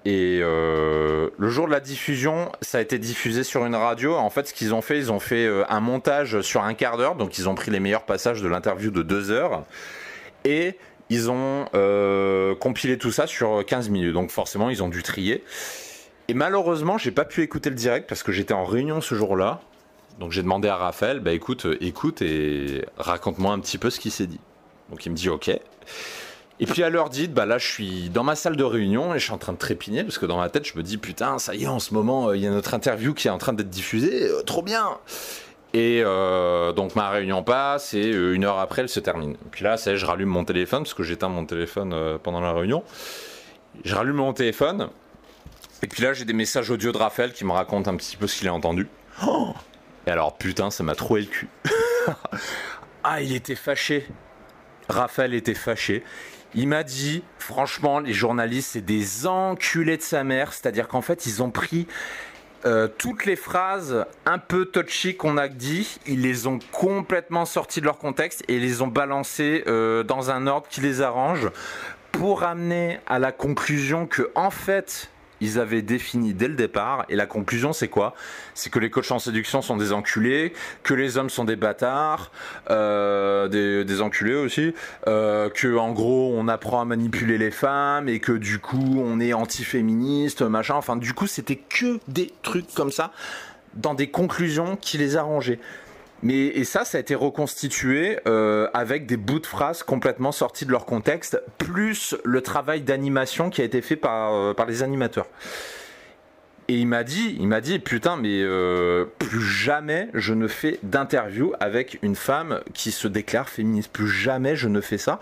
Et 0.06 0.42
le 0.42 1.50
jour 1.50 1.66
de 1.66 1.72
la 1.72 1.80
diffusion, 1.80 2.52
ça 2.62 2.78
a 2.78 2.82
été 2.82 3.00
diffusé 3.00 3.44
sur 3.44 3.66
une 3.66 3.74
radio. 3.74 4.14
En 4.14 4.30
fait, 4.30 4.48
ce 4.48 4.54
qu'ils 4.54 4.76
ont 4.76 4.84
fait, 4.84 5.00
ils 5.00 5.12
ont 5.12 5.20
fait 5.20 5.50
un 5.70 5.80
montage 5.80 6.42
sur 6.42 6.64
un 6.64 6.76
quart 6.76 6.98
d'heure. 6.98 7.16
Donc, 7.16 7.40
ils 7.40 7.50
ont 7.50 7.56
pris 7.56 7.72
les 7.72 7.80
meilleurs 7.80 8.06
passages 8.06 8.44
de 8.44 8.48
l'interview 8.48 8.92
de 8.92 9.02
deux 9.02 9.32
heures. 9.32 9.64
Et 10.44 10.78
ils 11.10 11.32
ont 11.32 11.66
euh, 12.52 12.56
compilé 12.56 12.98
tout 12.98 13.12
ça 13.12 13.28
sur 13.28 13.66
15 13.66 13.90
minutes. 13.90 14.14
Donc 14.14 14.32
forcément, 14.32 14.70
ils 14.70 14.84
ont 14.84 14.90
dû 14.90 15.04
trier. 15.04 15.44
Et 16.28 16.34
malheureusement, 16.34 16.98
j'ai 16.98 17.12
pas 17.12 17.26
pu 17.26 17.42
écouter 17.42 17.70
le 17.70 17.76
direct 17.76 18.10
parce 18.10 18.24
que 18.24 18.32
j'étais 18.32 18.54
en 18.54 18.66
réunion 18.66 19.02
ce 19.02 19.16
jour-là. 19.16 19.62
Donc 20.20 20.32
j'ai 20.32 20.42
demandé 20.42 20.68
à 20.68 20.76
Raphaël, 20.78 21.20
bah 21.20 21.34
écoute, 21.34 21.66
euh, 21.66 21.78
écoute 21.82 22.22
et 22.22 22.86
raconte-moi 22.98 23.52
un 23.52 23.60
petit 23.60 23.78
peu 23.78 23.90
ce 23.90 24.00
qui 24.00 24.10
s'est 24.10 24.28
dit. 24.28 24.40
Donc 24.90 25.06
il 25.06 25.12
me 25.12 25.16
dit 25.16 25.30
ok. 25.30 25.50
Et 26.60 26.66
puis 26.66 26.84
à 26.84 26.90
l'heure 26.90 27.10
dite, 27.10 27.34
bah 27.34 27.46
là 27.46 27.58
je 27.58 27.68
suis 27.68 28.10
dans 28.10 28.24
ma 28.24 28.36
salle 28.36 28.56
de 28.56 28.64
réunion 28.64 29.14
et 29.14 29.20
je 29.20 29.26
suis 29.26 29.34
en 29.34 29.38
train 29.38 29.52
de 29.52 29.58
trépigner 29.58 30.04
parce 30.04 30.18
que 30.18 30.26
dans 30.26 30.38
ma 30.38 30.50
tête 30.50 30.66
je 30.66 30.78
me 30.78 30.84
dis 30.84 30.98
putain 30.98 31.38
ça 31.38 31.54
y 31.54 31.64
est 31.64 31.68
en 31.68 31.80
ce 31.80 31.94
moment 31.94 32.30
euh, 32.30 32.38
il 32.38 32.44
y 32.44 32.48
a 32.48 32.50
notre 32.50 32.74
interview 32.74 33.14
qui 33.14 33.28
est 33.28 33.32
en 33.32 33.38
train 33.38 33.52
d'être 33.52 33.70
diffusée, 33.70 34.30
trop 34.46 34.62
bien. 34.62 34.98
Et 35.76 36.02
euh, 36.06 36.72
donc 36.72 36.96
ma 36.96 37.10
réunion 37.10 37.44
passe 37.44 37.94
et 37.94 38.14
euh, 38.14 38.34
une 38.34 38.46
heure 38.46 38.60
après 38.60 38.84
elle 38.84 38.88
se 38.88 39.02
termine. 39.02 39.36
Puis 39.52 39.66
là, 39.66 39.76
je 39.76 40.06
rallume 40.06 40.30
mon 40.30 40.46
téléphone 40.46 40.84
parce 40.84 40.94
que 40.94 41.04
j'éteins 41.04 41.28
mon 41.28 41.46
téléphone 41.46 41.92
euh, 41.92 42.18
pendant 42.18 42.40
la 42.40 42.54
réunion. 42.54 42.82
Je 43.84 43.94
rallume 43.94 44.16
mon 44.16 44.32
téléphone 44.32 44.88
et 45.84 45.88
puis 45.88 46.02
là 46.02 46.14
j'ai 46.14 46.24
des 46.24 46.32
messages 46.32 46.70
audio 46.70 46.94
de 46.94 46.98
Raphaël 46.98 47.34
qui 47.34 47.44
me 47.44 47.52
raconte 47.52 47.90
un 47.90 47.98
petit 47.98 48.16
peu 48.16 48.26
ce 48.26 48.40
qu'il 48.40 48.48
a 48.48 48.54
entendu. 48.54 48.88
et 50.08 50.12
alors 50.12 50.38
putain, 50.38 50.72
ça 50.72 50.82
m'a 50.84 50.96
troué 50.96 51.20
le 51.20 51.28
cul. 51.28 51.50
ah, 53.04 53.22
il 53.22 53.36
était 53.36 53.56
fâché. 53.56 54.08
Raphaël 54.88 55.34
était 55.34 55.56
fâché. 55.56 56.06
Il 56.54 56.70
m'a 56.70 56.84
dit, 56.84 57.22
franchement, 57.38 58.00
les 58.00 58.14
journalistes, 58.14 58.70
c'est 58.74 58.86
des 58.86 59.28
enculés 59.28 59.98
de 59.98 60.02
sa 60.02 60.24
mère. 60.24 60.54
C'est-à-dire 60.54 60.88
qu'en 60.88 61.02
fait, 61.02 61.26
ils 61.26 61.44
ont 61.44 61.52
pris 61.52 61.86
euh, 62.66 62.88
toutes 62.98 63.26
les 63.26 63.36
phrases 63.36 64.06
un 64.26 64.40
peu 64.40 64.66
touchy 64.66 65.16
qu'on 65.16 65.38
a 65.38 65.48
dit, 65.48 66.00
ils 66.08 66.22
les 66.22 66.48
ont 66.48 66.60
complètement 66.72 67.46
sorties 67.46 67.80
de 67.80 67.86
leur 67.86 68.00
contexte 68.00 68.44
et 68.48 68.60
les 68.60 68.82
ont 68.82 68.88
balancées 68.88 69.64
euh, 69.68 70.04
dans 70.04 70.32
un 70.32 70.48
ordre 70.48 70.68
qui 70.68 70.82
les 70.82 71.02
arrange 71.02 71.50
pour 72.12 72.44
amener 72.44 73.00
à 73.06 73.20
la 73.20 73.32
conclusion 73.32 74.08
que 74.08 74.32
en 74.36 74.50
fait 74.50 75.10
ils 75.46 75.60
avaient 75.60 75.82
défini 75.82 76.34
dès 76.34 76.48
le 76.48 76.56
départ. 76.56 77.06
Et 77.10 77.16
la 77.16 77.26
conclusion, 77.26 77.74
c'est 77.74 77.88
quoi? 77.88 78.16
C'est 78.54 78.70
que 78.70 78.80
les 78.80 78.90
coachs 78.90 79.12
en 79.12 79.20
séduction 79.20 79.62
sont 79.62 79.78
des 79.78 79.94
enculés, 79.94 80.54
que 80.84 80.94
les 80.94 81.18
hommes 81.18 81.30
sont 81.30 81.46
des 81.46 81.56
bâtards, 81.56 82.32
euh, 82.70 83.48
des, 83.48 84.02
enculés 84.02 84.36
aussi, 84.36 84.74
euh, 85.08 85.50
que 85.50 85.78
en 85.78 85.92
gros 85.94 86.34
on 86.36 86.48
apprend 86.48 86.82
à 86.82 86.86
manipuler 86.86 87.38
les 87.38 87.52
femmes 87.52 88.10
et 88.10 88.20
que 88.20 88.34
du 88.34 88.60
coup 88.60 88.98
on 88.98 89.20
est 89.20 89.34
anti-féministe, 89.34 90.42
machin. 90.42 90.76
Enfin, 90.76 90.96
du 90.96 91.14
coup, 91.14 91.28
c'était 91.28 91.56
que 91.56 92.00
des 92.08 92.34
trucs 92.44 92.74
comme 92.74 92.92
ça 92.92 93.12
dans 93.76 93.94
des 93.94 94.08
conclusions 94.08 94.78
qui 94.78 94.98
les 94.98 95.18
arrangeaient. 95.18 95.60
Mais 96.26 96.48
et 96.48 96.64
ça, 96.64 96.86
ça 96.86 96.98
a 96.98 97.02
été 97.02 97.14
reconstitué 97.14 98.18
euh, 98.28 98.68
avec 98.74 99.06
des 99.06 99.16
bouts 99.16 99.38
de 99.38 99.46
phrases 99.46 99.84
complètement 99.84 100.32
sortis 100.32 100.66
de 100.66 100.72
leur 100.72 100.88
contexte, 100.88 101.40
plus 101.60 102.16
le 102.24 102.42
travail 102.42 102.82
d'animation 102.82 103.52
qui 103.52 103.62
a 103.62 103.64
été 103.64 103.80
fait 103.84 103.96
par, 103.96 104.34
euh, 104.34 104.54
les 104.68 104.82
animateurs. 104.82 105.28
Et 106.68 106.80
il 106.80 106.88
m'a 106.88 107.04
dit, 107.04 107.38
il 107.40 107.48
m'a 107.48 107.62
dit, 107.62 107.78
putain, 107.78 108.18
mais 108.18 108.42
euh, 108.42 109.06
plus 109.20 109.44
jamais 109.44 110.10
je 110.16 110.34
ne 110.34 110.48
fais 110.48 110.80
d'interview 110.82 111.54
avec 111.60 112.00
une 112.02 112.16
femme 112.16 112.62
qui 112.74 112.90
se 112.90 113.08
déclare 113.08 113.48
féministe. 113.48 113.92
Plus 113.92 114.10
jamais 114.10 114.56
je 114.56 114.68
ne 114.68 114.82
fais 114.82 114.98
ça 114.98 115.20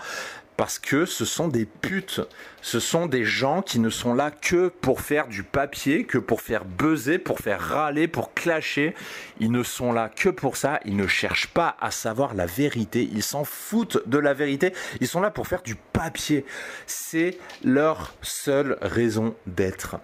parce 0.57 0.79
que 0.79 1.05
ce 1.05 1.25
sont 1.25 1.47
des 1.47 1.65
putes. 1.65 2.21
Ce 2.61 2.79
sont 2.79 3.05
des 3.05 3.25
gens 3.25 3.61
qui 3.61 3.79
ne 3.79 3.89
sont 3.89 4.13
là 4.13 4.31
que 4.31 4.69
pour 4.69 5.01
faire 5.01 5.27
du 5.27 5.43
papier, 5.43 6.05
que 6.05 6.17
pour 6.17 6.41
faire 6.41 6.65
buzzer, 6.65 7.17
pour 7.17 7.39
faire 7.39 7.59
râler, 7.59 8.07
pour 8.07 8.33
clasher. 8.33 8.95
Ils 9.39 9.51
ne 9.51 9.63
sont 9.63 9.91
là 9.91 10.09
que 10.09 10.29
pour 10.29 10.57
ça. 10.57 10.79
Ils 10.85 10.95
ne 10.95 11.07
cherchent 11.07 11.47
pas 11.47 11.75
à 11.81 11.91
savoir 11.91 12.33
la 12.33 12.45
vérité. 12.45 13.09
Ils 13.11 13.23
s'en 13.23 13.43
foutent 13.43 14.07
de 14.07 14.17
la 14.17 14.33
vérité. 14.33 14.73
Ils 15.01 15.07
sont 15.07 15.21
là 15.21 15.31
pour 15.31 15.47
faire 15.47 15.61
du 15.61 15.75
papier. 15.75 16.45
C'est 16.87 17.37
leur 17.63 18.13
seule 18.21 18.77
raison 18.81 19.35
d'être. 19.47 19.97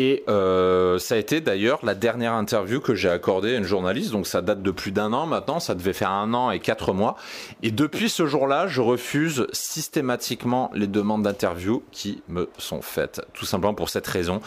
Et 0.00 0.22
euh, 0.28 1.00
ça 1.00 1.16
a 1.16 1.18
été 1.18 1.40
d'ailleurs 1.40 1.84
la 1.84 1.96
dernière 1.96 2.32
interview 2.34 2.80
que 2.80 2.94
j'ai 2.94 3.08
accordée 3.08 3.56
à 3.56 3.58
une 3.58 3.64
journaliste, 3.64 4.12
donc 4.12 4.28
ça 4.28 4.42
date 4.42 4.62
de 4.62 4.70
plus 4.70 4.92
d'un 4.92 5.12
an 5.12 5.26
maintenant, 5.26 5.58
ça 5.58 5.74
devait 5.74 5.92
faire 5.92 6.12
un 6.12 6.34
an 6.34 6.52
et 6.52 6.60
quatre 6.60 6.92
mois. 6.92 7.16
Et 7.64 7.72
depuis 7.72 8.08
ce 8.08 8.24
jour-là, 8.24 8.68
je 8.68 8.80
refuse 8.80 9.48
systématiquement 9.50 10.70
les 10.72 10.86
demandes 10.86 11.24
d'interview 11.24 11.82
qui 11.90 12.22
me 12.28 12.48
sont 12.58 12.80
faites, 12.80 13.22
tout 13.32 13.44
simplement 13.44 13.74
pour 13.74 13.88
cette 13.88 14.06
raison. 14.06 14.40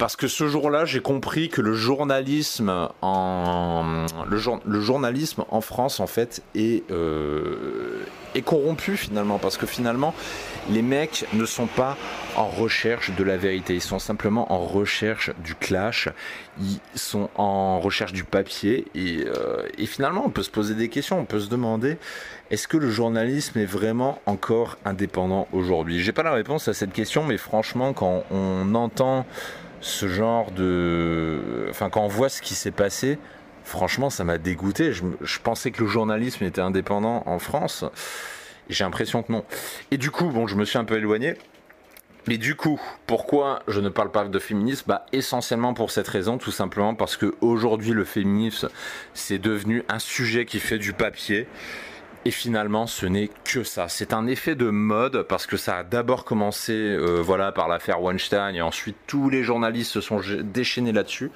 Parce 0.00 0.16
que 0.16 0.28
ce 0.28 0.48
jour-là, 0.48 0.86
j'ai 0.86 1.00
compris 1.02 1.50
que 1.50 1.60
le 1.60 1.74
journalisme 1.74 2.88
en 3.02 4.06
le, 4.26 4.80
journalisme 4.80 5.44
en 5.50 5.60
France 5.60 6.00
en 6.00 6.06
fait 6.06 6.42
est 6.54 6.90
euh, 6.90 8.02
est 8.34 8.40
corrompu 8.40 8.96
finalement, 8.96 9.36
parce 9.36 9.58
que 9.58 9.66
finalement 9.66 10.14
les 10.70 10.80
mecs 10.80 11.26
ne 11.34 11.44
sont 11.44 11.66
pas 11.66 11.98
en 12.34 12.48
recherche 12.48 13.10
de 13.14 13.22
la 13.22 13.36
vérité, 13.36 13.74
ils 13.74 13.82
sont 13.82 13.98
simplement 13.98 14.50
en 14.50 14.64
recherche 14.64 15.32
du 15.44 15.54
clash, 15.54 16.08
ils 16.58 16.80
sont 16.94 17.28
en 17.34 17.78
recherche 17.78 18.14
du 18.14 18.24
papier. 18.24 18.86
Et, 18.94 19.26
euh, 19.26 19.68
et 19.76 19.84
finalement 19.84 20.22
on 20.24 20.30
peut 20.30 20.42
se 20.42 20.50
poser 20.50 20.74
des 20.74 20.88
questions, 20.88 21.18
on 21.18 21.26
peut 21.26 21.40
se 21.40 21.50
demander 21.50 21.98
est-ce 22.50 22.66
que 22.66 22.78
le 22.78 22.88
journalisme 22.88 23.58
est 23.58 23.66
vraiment 23.66 24.18
encore 24.24 24.78
indépendant 24.86 25.46
aujourd'hui? 25.52 26.00
J'ai 26.00 26.12
pas 26.12 26.22
la 26.22 26.32
réponse 26.32 26.68
à 26.68 26.72
cette 26.72 26.94
question, 26.94 27.22
mais 27.22 27.36
franchement 27.36 27.92
quand 27.92 28.24
on 28.30 28.74
entend 28.74 29.26
ce 29.80 30.08
genre 30.08 30.50
de... 30.50 31.66
Enfin 31.70 31.90
quand 31.90 32.02
on 32.02 32.08
voit 32.08 32.28
ce 32.28 32.42
qui 32.42 32.54
s'est 32.54 32.70
passé, 32.70 33.18
franchement 33.64 34.10
ça 34.10 34.24
m'a 34.24 34.38
dégoûté, 34.38 34.92
je, 34.92 35.38
pensais 35.42 35.70
que 35.70 35.82
le 35.82 35.88
journalisme 35.88 36.44
était 36.44 36.60
indépendant 36.60 37.22
en 37.26 37.38
France. 37.38 37.84
J'ai 38.68 38.84
l'impression 38.84 39.22
que 39.22 39.32
non. 39.32 39.44
Et 39.90 39.98
du 39.98 40.10
coup, 40.10 40.28
bon, 40.30 40.46
je 40.46 40.54
me 40.54 40.64
suis 40.64 40.78
un 40.78 40.84
peu 40.84 40.96
éloigné. 40.96 41.34
Mais 42.28 42.38
du 42.38 42.54
coup, 42.54 42.80
pourquoi 43.06 43.62
je 43.66 43.80
ne 43.80 43.88
parle 43.88 44.10
pas 44.12 44.24
de 44.24 44.38
féminisme? 44.38 44.84
Bah, 44.86 45.06
Essentiellement 45.12 45.74
pour 45.74 45.90
cette 45.90 46.06
raison, 46.06 46.38
tout 46.38 46.52
simplement 46.52 46.94
parce 46.94 47.16
que 47.16 47.34
aujourd'hui 47.40 47.92
le 47.92 48.04
féminisme, 48.04 48.68
c'est 49.14 49.38
devenu 49.38 49.82
un 49.88 49.98
sujet 49.98 50.44
qui 50.44 50.60
fait 50.60 50.78
du 50.78 50.92
papier. 50.92 51.48
Et 52.26 52.30
finalement, 52.30 52.86
ce 52.86 53.06
n'est 53.06 53.30
que 53.44 53.64
ça. 53.64 53.88
C'est 53.88 54.12
un 54.12 54.26
effet 54.26 54.54
de 54.54 54.68
mode 54.68 55.22
parce 55.22 55.46
que 55.46 55.56
ça 55.56 55.78
a 55.78 55.82
d'abord 55.84 56.24
commencé, 56.24 56.72
euh, 56.72 57.22
voilà, 57.22 57.50
par 57.50 57.66
l'affaire 57.66 58.02
Weinstein 58.02 58.54
et 58.54 58.60
ensuite 58.60 58.96
tous 59.06 59.30
les 59.30 59.42
journalistes 59.42 59.92
se 59.92 60.00
sont 60.00 60.20
déchaînés 60.42 60.92
là-dessus. 60.92 61.30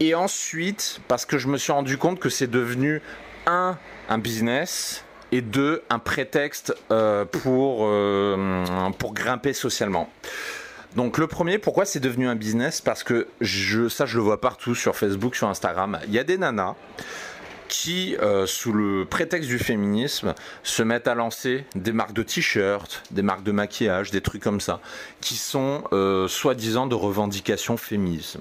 Et 0.00 0.14
ensuite, 0.14 1.00
parce 1.08 1.26
que 1.26 1.36
je 1.36 1.48
me 1.48 1.58
suis 1.58 1.72
rendu 1.72 1.98
compte 1.98 2.18
que 2.18 2.30
c'est 2.30 2.50
devenu 2.50 3.02
un 3.46 3.76
un 4.10 4.18
business 4.18 5.04
et 5.32 5.40
deux, 5.40 5.82
un 5.88 6.00
prétexte 6.00 6.74
euh, 6.90 7.24
pour, 7.24 7.86
euh, 7.86 8.90
pour 8.98 9.14
grimper 9.14 9.52
socialement. 9.52 10.10
Donc 10.96 11.18
le 11.18 11.28
premier, 11.28 11.58
pourquoi 11.58 11.84
c'est 11.84 12.00
devenu 12.00 12.26
un 12.26 12.34
business? 12.34 12.80
Parce 12.80 13.04
que 13.04 13.28
je, 13.40 13.88
ça, 13.88 14.06
je 14.06 14.16
le 14.16 14.24
vois 14.24 14.40
partout 14.40 14.74
sur 14.74 14.96
Facebook, 14.96 15.36
sur 15.36 15.48
Instagram. 15.48 16.00
Il 16.08 16.12
y 16.12 16.18
a 16.18 16.24
des 16.24 16.36
nanas 16.36 16.74
qui, 17.70 18.16
euh, 18.16 18.44
sous 18.44 18.74
le 18.74 19.06
prétexte 19.06 19.48
du 19.48 19.58
féminisme, 19.58 20.34
se 20.62 20.82
mettent 20.82 21.08
à 21.08 21.14
lancer 21.14 21.64
des 21.74 21.92
marques 21.92 22.12
de 22.12 22.22
t-shirts, 22.22 23.02
des 23.10 23.22
marques 23.22 23.44
de 23.44 23.52
maquillage, 23.52 24.10
des 24.10 24.20
trucs 24.20 24.42
comme 24.42 24.60
ça, 24.60 24.80
qui 25.22 25.36
sont 25.36 25.84
soi-disant 26.28 26.86
de 26.86 26.94
revendication 26.94 27.78
féminisme. 27.78 28.40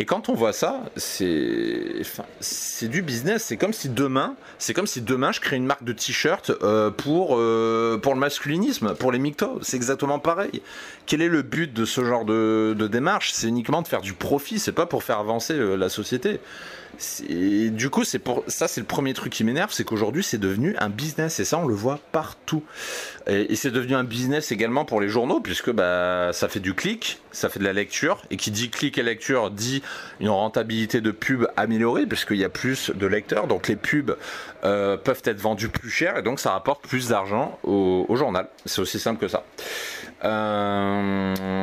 Et 0.00 0.04
quand 0.04 0.28
on 0.28 0.34
voit 0.34 0.52
ça, 0.52 0.84
c'est 0.96 2.88
du 2.88 3.02
business. 3.02 3.44
C'est 3.44 3.56
comme 3.56 3.72
si 3.72 3.88
demain, 3.88 4.36
c'est 4.58 4.72
comme 4.72 4.86
si 4.86 5.00
demain 5.00 5.32
je 5.32 5.40
crée 5.40 5.56
une 5.56 5.66
marque 5.66 5.82
de 5.82 5.92
t-shirt 5.92 6.52
euh, 6.62 6.90
pour 6.90 7.36
euh, 7.36 7.98
pour 8.00 8.14
le 8.14 8.20
masculinisme, 8.20 8.94
pour 8.94 9.10
les 9.10 9.18
mictos. 9.18 9.58
C'est 9.62 9.76
exactement 9.76 10.20
pareil. 10.20 10.62
Quel 11.08 11.22
est 11.22 11.28
le 11.28 11.40
but 11.40 11.72
de 11.72 11.86
ce 11.86 12.04
genre 12.04 12.26
de, 12.26 12.74
démarche? 12.92 13.32
C'est 13.32 13.48
uniquement 13.48 13.80
de 13.80 13.88
faire 13.88 14.02
du 14.02 14.12
profit. 14.12 14.58
C'est 14.58 14.72
pas 14.72 14.84
pour 14.84 15.02
faire 15.02 15.18
avancer 15.18 15.54
euh, 15.54 15.74
la 15.74 15.88
société. 15.88 16.38
Du 17.30 17.90
coup, 17.90 18.02
ça, 18.04 18.68
c'est 18.68 18.80
le 18.80 18.86
premier 18.86 19.14
truc 19.14 19.32
qui 19.32 19.44
m'énerve, 19.44 19.72
c'est 19.72 19.84
qu'aujourd'hui, 19.84 20.24
c'est 20.24 20.38
devenu 20.38 20.74
un 20.78 20.88
business 20.88 21.38
et 21.38 21.44
ça, 21.44 21.58
on 21.58 21.66
le 21.66 21.74
voit 21.74 22.00
partout. 22.10 22.64
Et, 23.28 23.54
c'est 23.54 23.70
devenu 23.70 23.94
un 23.94 24.02
business 24.04 24.50
également 24.50 24.84
pour 24.84 25.00
les 25.00 25.08
journaux, 25.08 25.38
puisque 25.38 25.70
bah, 25.70 26.30
ça 26.32 26.48
fait 26.48 26.60
du 26.60 26.74
clic, 26.74 27.20
ça 27.30 27.48
fait 27.48 27.60
de 27.60 27.64
la 27.64 27.72
lecture, 27.72 28.22
et 28.30 28.36
qui 28.36 28.50
dit 28.50 28.68
clic 28.68 28.98
et 28.98 29.02
lecture 29.02 29.50
dit 29.50 29.82
une 30.18 30.30
rentabilité 30.30 31.00
de 31.00 31.12
pub 31.12 31.46
améliorée, 31.56 32.04
puisqu'il 32.06 32.38
y 32.38 32.44
a 32.44 32.48
plus 32.48 32.90
de 32.90 33.06
lecteurs, 33.06 33.46
donc 33.46 33.68
les 33.68 33.76
pubs 33.76 34.16
euh, 34.64 34.96
peuvent 34.96 35.22
être 35.24 35.40
vendus 35.40 35.68
plus 35.68 35.90
cher, 35.90 36.16
et 36.18 36.22
donc 36.22 36.40
ça 36.40 36.50
rapporte 36.50 36.84
plus 36.86 37.08
d'argent 37.08 37.58
au, 37.62 38.06
au 38.08 38.16
journal. 38.16 38.48
C'est 38.64 38.80
aussi 38.80 38.98
simple 38.98 39.20
que 39.20 39.28
ça. 39.28 39.44
Euh, 40.24 40.97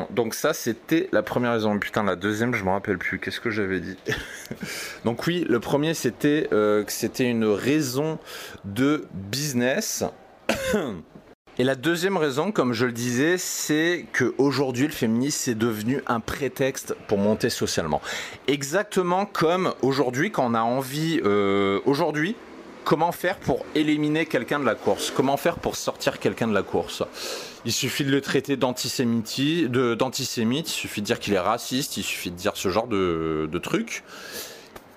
donc 0.09 0.33
ça, 0.33 0.53
c'était 0.53 1.09
la 1.11 1.23
première 1.23 1.51
raison. 1.51 1.77
Putain, 1.79 2.03
la 2.03 2.15
deuxième, 2.15 2.53
je 2.53 2.63
me 2.63 2.69
rappelle 2.69 2.97
plus. 2.97 3.19
Qu'est-ce 3.19 3.39
que 3.39 3.49
j'avais 3.49 3.79
dit 3.79 3.97
Donc 5.05 5.27
oui, 5.27 5.45
le 5.47 5.59
premier, 5.59 5.93
c'était 5.93 6.47
euh, 6.51 6.83
que 6.83 6.91
c'était 6.91 7.29
une 7.29 7.45
raison 7.45 8.19
de 8.63 9.07
business. 9.13 10.03
Et 11.57 11.63
la 11.63 11.75
deuxième 11.75 12.17
raison, 12.17 12.51
comme 12.51 12.73
je 12.73 12.85
le 12.85 12.91
disais, 12.91 13.37
c'est 13.37 14.05
qu'aujourd'hui, 14.17 14.87
le 14.87 14.91
féminisme, 14.91 15.37
c'est 15.39 15.57
devenu 15.57 16.01
un 16.05 16.19
prétexte 16.19 16.93
pour 17.07 17.17
monter 17.17 17.49
socialement. 17.49 18.01
Exactement 18.47 19.25
comme 19.25 19.73
aujourd'hui, 19.81 20.31
quand 20.31 20.51
on 20.51 20.53
a 20.53 20.61
envie... 20.61 21.21
Euh, 21.23 21.79
aujourd'hui, 21.85 22.35
comment 22.85 23.11
faire 23.11 23.37
pour 23.37 23.65
éliminer 23.75 24.25
quelqu'un 24.25 24.59
de 24.59 24.65
la 24.65 24.75
course? 24.75 25.11
Comment 25.11 25.35
faire 25.35 25.57
pour 25.57 25.75
sortir 25.75 26.19
quelqu'un 26.19 26.47
de 26.47 26.53
la 26.53 26.63
course? 26.63 27.03
Il 27.65 27.73
suffit 27.73 28.05
de 28.05 28.11
le 28.11 28.21
traiter 28.21 28.55
d'antisémite, 28.55 29.37
il 29.37 30.67
suffit 30.67 31.01
de 31.01 31.05
dire 31.05 31.19
qu'il 31.19 31.33
est 31.33 31.39
raciste, 31.39 31.97
il 31.97 32.03
suffit 32.03 32.31
de 32.31 32.37
dire 32.37 32.53
ce 32.55 32.69
genre 32.69 32.87
de, 32.87 33.49
de 33.51 33.59
trucs. 33.59 34.03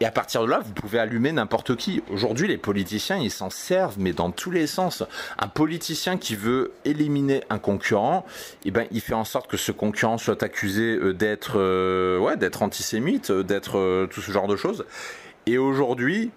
Et 0.00 0.04
à 0.04 0.12
partir 0.12 0.42
de 0.42 0.46
là, 0.48 0.60
vous 0.60 0.72
pouvez 0.72 1.00
allumer 1.00 1.32
n'importe 1.32 1.74
qui. 1.74 2.02
Aujourd'hui, 2.08 2.46
les 2.46 2.58
politiciens, 2.58 3.16
ils 3.16 3.32
s'en 3.32 3.50
servent, 3.50 3.96
mais 3.98 4.12
dans 4.12 4.30
tous 4.30 4.52
les 4.52 4.68
sens. 4.68 5.02
Un 5.38 5.48
politicien 5.48 6.18
qui 6.18 6.36
veut 6.36 6.72
éliminer 6.84 7.42
un 7.50 7.58
concurrent, 7.58 8.24
eh 8.64 8.70
ben, 8.70 8.86
il 8.92 9.00
fait 9.00 9.14
en 9.14 9.24
sorte 9.24 9.50
que 9.50 9.56
ce 9.56 9.72
concurrent 9.72 10.18
soit 10.18 10.42
accusé 10.44 10.96
euh, 10.96 11.14
d'être, 11.14 11.58
euh, 11.58 12.36
d'être 12.36 12.62
antisémite, 12.62 13.32
d'être 13.32 13.78
euh, 13.78 14.06
tout 14.06 14.20
ce 14.20 14.30
genre 14.30 14.46
de 14.46 14.54
choses. 14.54 14.84
Et 15.46 15.58
aujourd'hui, 15.58 16.30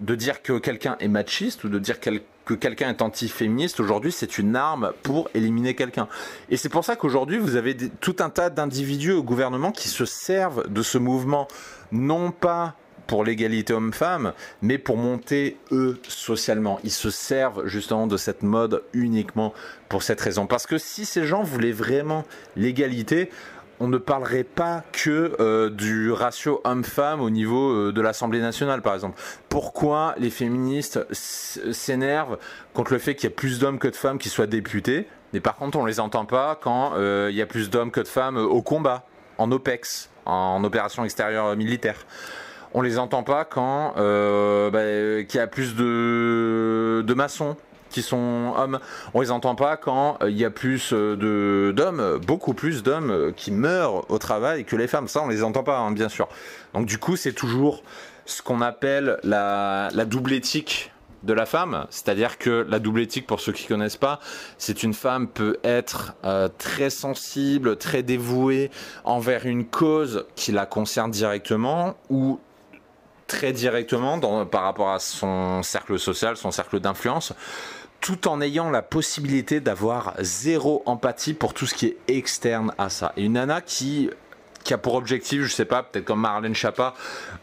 de 0.00 0.14
dire 0.14 0.42
que 0.42 0.58
quelqu'un 0.58 0.96
est 1.00 1.08
machiste 1.08 1.64
ou 1.64 1.68
de 1.68 1.78
dire 1.78 2.00
que 2.00 2.54
quelqu'un 2.54 2.90
est 2.90 3.02
anti-féministe, 3.02 3.80
aujourd'hui, 3.80 4.12
c'est 4.12 4.38
une 4.38 4.56
arme 4.56 4.92
pour 5.02 5.28
éliminer 5.34 5.74
quelqu'un. 5.74 6.08
Et 6.50 6.56
c'est 6.56 6.68
pour 6.68 6.84
ça 6.84 6.96
qu'aujourd'hui, 6.96 7.38
vous 7.38 7.56
avez 7.56 7.76
tout 7.76 8.16
un 8.20 8.30
tas 8.30 8.50
d'individus 8.50 9.12
au 9.12 9.22
gouvernement 9.22 9.72
qui 9.72 9.88
se 9.88 10.04
servent 10.04 10.68
de 10.68 10.82
ce 10.82 10.98
mouvement, 10.98 11.48
non 11.92 12.30
pas 12.30 12.74
pour 13.06 13.24
l'égalité 13.24 13.72
homme-femme, 13.72 14.32
mais 14.62 14.78
pour 14.78 14.96
monter 14.96 15.58
eux 15.70 16.00
socialement. 16.08 16.80
Ils 16.84 16.90
se 16.90 17.10
servent 17.10 17.66
justement 17.66 18.06
de 18.06 18.16
cette 18.16 18.42
mode 18.42 18.82
uniquement 18.92 19.54
pour 19.88 20.02
cette 20.02 20.20
raison. 20.20 20.46
Parce 20.46 20.66
que 20.66 20.78
si 20.78 21.04
ces 21.04 21.24
gens 21.24 21.42
voulaient 21.42 21.72
vraiment 21.72 22.24
l'égalité, 22.56 23.30
on 23.80 23.88
ne 23.88 23.98
parlerait 23.98 24.44
pas 24.44 24.82
que 24.92 25.36
euh, 25.40 25.70
du 25.70 26.12
ratio 26.12 26.60
homme-femme 26.64 27.20
au 27.20 27.30
niveau 27.30 27.70
euh, 27.70 27.92
de 27.92 28.00
l'Assemblée 28.00 28.40
nationale, 28.40 28.82
par 28.82 28.94
exemple. 28.94 29.20
Pourquoi 29.48 30.14
les 30.18 30.30
féministes 30.30 31.00
s'énervent 31.12 32.38
contre 32.74 32.92
le 32.92 32.98
fait 32.98 33.14
qu'il 33.14 33.28
y 33.28 33.32
a 33.32 33.36
plus 33.36 33.58
d'hommes 33.58 33.78
que 33.78 33.88
de 33.88 33.96
femmes 33.96 34.18
qui 34.18 34.28
soient 34.28 34.46
députés, 34.46 35.08
mais 35.32 35.40
par 35.40 35.56
contre 35.56 35.78
on 35.78 35.84
les 35.84 36.00
entend 36.00 36.24
pas 36.24 36.58
quand 36.60 36.92
euh, 36.94 37.28
il 37.30 37.36
y 37.36 37.42
a 37.42 37.46
plus 37.46 37.70
d'hommes 37.70 37.90
que 37.90 38.00
de 38.00 38.08
femmes 38.08 38.36
au 38.36 38.62
combat, 38.62 39.06
en 39.38 39.50
OPEX, 39.52 40.10
en 40.24 40.62
opération 40.64 41.04
extérieure 41.04 41.54
militaire 41.56 42.06
on 42.76 42.82
les 42.82 42.98
entend 42.98 43.22
pas 43.22 43.46
quand 43.46 43.94
euh, 43.96 44.70
bah, 44.70 45.24
qu'il 45.24 45.38
y 45.38 45.42
a 45.42 45.46
plus 45.46 45.74
de, 45.74 47.02
de 47.06 47.14
maçons 47.14 47.56
sont 48.02 48.54
hommes. 48.56 48.78
On 49.14 49.20
les 49.20 49.30
entend 49.30 49.54
pas 49.54 49.76
quand 49.76 50.18
euh, 50.22 50.30
il 50.30 50.36
y 50.36 50.44
a 50.44 50.50
plus 50.50 50.92
euh, 50.92 51.16
de 51.16 51.72
d'hommes, 51.72 52.18
beaucoup 52.26 52.54
plus 52.54 52.82
d'hommes 52.82 53.10
euh, 53.10 53.32
qui 53.32 53.50
meurent 53.50 54.10
au 54.10 54.18
travail 54.18 54.64
que 54.64 54.76
les 54.76 54.86
femmes. 54.86 55.08
Ça, 55.08 55.22
on 55.22 55.28
les 55.28 55.42
entend 55.42 55.62
pas, 55.62 55.78
hein, 55.78 55.92
bien 55.92 56.08
sûr. 56.08 56.28
Donc 56.74 56.86
du 56.86 56.98
coup, 56.98 57.16
c'est 57.16 57.32
toujours 57.32 57.82
ce 58.24 58.42
qu'on 58.42 58.60
appelle 58.60 59.18
la, 59.22 59.88
la 59.92 60.04
double 60.04 60.32
éthique 60.32 60.92
de 61.22 61.32
la 61.32 61.46
femme, 61.46 61.86
c'est-à-dire 61.90 62.38
que 62.38 62.64
la 62.68 62.78
double 62.78 63.00
éthique, 63.00 63.26
pour 63.26 63.40
ceux 63.40 63.52
qui 63.52 63.66
connaissent 63.66 63.96
pas, 63.96 64.20
c'est 64.58 64.84
une 64.84 64.94
femme 64.94 65.26
peut 65.26 65.58
être 65.64 66.14
très 66.58 66.90
sensible, 66.90 67.76
très 67.78 68.04
dévouée 68.04 68.70
envers 69.02 69.46
une 69.46 69.64
cause 69.64 70.26
qui 70.36 70.52
la 70.52 70.66
concerne 70.66 71.10
directement, 71.10 71.96
ou 72.10 72.38
très 73.26 73.52
directement 73.52 74.18
dans, 74.18 74.46
par 74.46 74.62
rapport 74.62 74.90
à 74.90 74.98
son 74.98 75.62
cercle 75.62 75.98
social, 75.98 76.36
son 76.36 76.50
cercle 76.50 76.80
d'influence, 76.80 77.32
tout 78.00 78.28
en 78.28 78.40
ayant 78.40 78.70
la 78.70 78.82
possibilité 78.82 79.60
d'avoir 79.60 80.14
zéro 80.20 80.82
empathie 80.86 81.34
pour 81.34 81.54
tout 81.54 81.66
ce 81.66 81.74
qui 81.74 81.86
est 81.86 81.96
externe 82.08 82.72
à 82.78 82.88
ça. 82.88 83.12
Et 83.16 83.24
une 83.24 83.34
nana 83.34 83.60
qui 83.60 84.10
qui 84.64 84.74
a 84.74 84.78
pour 84.78 84.96
objectif, 84.96 85.42
je 85.42 85.52
sais 85.52 85.64
pas, 85.64 85.84
peut-être 85.84 86.04
comme 86.04 86.22
Marlène 86.22 86.54
Chapa. 86.56 86.94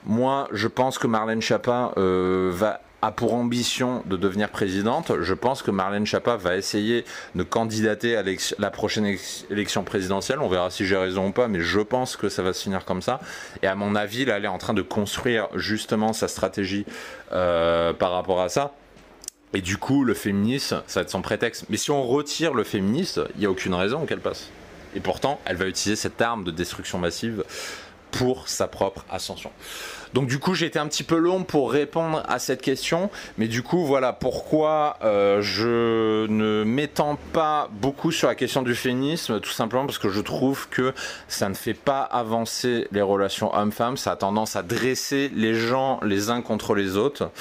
Moi, 0.06 0.50
je 0.52 0.68
pense 0.68 0.98
que 0.98 1.08
Marlène 1.08 1.42
Chapa 1.42 1.94
euh, 1.96 2.52
va 2.54 2.82
a 3.04 3.12
pour 3.12 3.34
ambition 3.34 4.02
de 4.06 4.16
devenir 4.16 4.48
présidente, 4.48 5.12
je 5.22 5.34
pense 5.34 5.62
que 5.62 5.72
Marlène 5.72 6.06
Schiappa 6.06 6.38
va 6.38 6.56
essayer 6.56 7.04
de 7.36 7.44
candidater 7.44 8.16
à 8.16 8.24
la 8.60 8.72
prochaine 8.72 9.18
élection 9.50 9.84
présidentielle. 9.84 10.40
On 10.40 10.48
verra 10.48 10.70
si 10.70 10.86
j'ai 10.86 10.96
raison 10.96 11.28
ou 11.28 11.32
pas, 11.32 11.50
mais 11.50 11.60
je 11.60 11.82
pense 11.82 12.16
que 12.16 12.30
ça 12.30 12.44
va 12.44 12.54
se 12.54 12.64
finir 12.64 12.86
comme 12.86 13.02
ça. 13.02 13.20
Et 13.62 13.68
à 13.68 13.76
mon 13.76 13.96
avis, 13.96 14.24
là, 14.24 14.38
elle 14.38 14.46
est 14.46 14.48
en 14.48 14.58
train 14.58 14.74
de 14.74 14.82
construire 14.82 15.50
justement 15.56 16.14
sa 16.14 16.30
stratégie 16.30 16.86
euh, 17.34 17.92
par 17.92 18.12
rapport 18.12 18.40
à 18.40 18.48
ça. 18.48 18.74
Et 19.54 19.62
du 19.62 19.78
coup, 19.78 20.04
le 20.04 20.14
féminisme, 20.14 20.82
ça 20.88 21.00
va 21.00 21.04
être 21.04 21.10
son 21.10 21.22
prétexte. 21.22 21.66
Mais 21.70 21.78
si 21.78 21.92
on 21.92 22.04
retire 22.04 22.54
le 22.54 22.64
féminisme, 22.64 23.28
il 23.36 23.42
n'y 23.42 23.46
a 23.46 23.52
aucune 23.52 23.76
raison 23.76 24.06
qu'elle 24.06 24.20
passe. 24.20 24.50
Et 24.96 25.00
pourtant, 25.00 25.40
elle 25.46 25.58
va 25.58 25.66
utiliser 25.66 25.96
cette 25.96 26.22
arme 26.22 26.44
de 26.44 26.52
destruction 26.52 26.98
massive 27.00 27.44
pour 28.14 28.48
sa 28.48 28.68
propre 28.68 29.06
ascension. 29.10 29.52
Donc 30.14 30.28
du 30.28 30.38
coup, 30.38 30.54
j'ai 30.54 30.68
été 30.68 30.78
un 30.78 30.88
petit 30.88 31.04
peu 31.04 31.18
long 31.18 31.44
pour 31.44 31.72
répondre 31.72 32.22
à 32.28 32.38
cette 32.38 32.62
question, 32.62 33.10
mais 33.40 33.48
du 33.48 33.64
coup, 33.64 33.86
voilà 33.86 34.14
pourquoi 34.14 34.98
euh, 35.04 35.42
je 35.42 36.28
ne 36.28 36.64
m'étends 36.64 37.18
pas 37.34 37.70
beaucoup 37.72 38.12
sur 38.12 38.28
la 38.28 38.36
question 38.36 38.62
du 38.62 38.76
féminisme, 38.76 39.40
tout 39.40 39.50
simplement 39.50 39.88
parce 39.88 39.98
que 39.98 40.10
je 40.10 40.22
trouve 40.22 40.70
que 40.70 40.94
ça 41.28 41.50
ne 41.50 41.56
fait 41.56 41.74
pas 41.74 42.02
avancer 42.02 42.88
les 42.92 43.02
relations 43.02 43.54
hommes-femmes, 43.56 43.98
ça 43.98 44.12
a 44.12 44.16
tendance 44.16 44.56
à 44.56 44.62
dresser 44.62 45.32
les 45.34 45.56
gens 45.56 46.00
les 46.04 46.30
uns 46.30 46.44
contre 46.44 46.76
les 46.76 46.96
autres. 46.96 47.32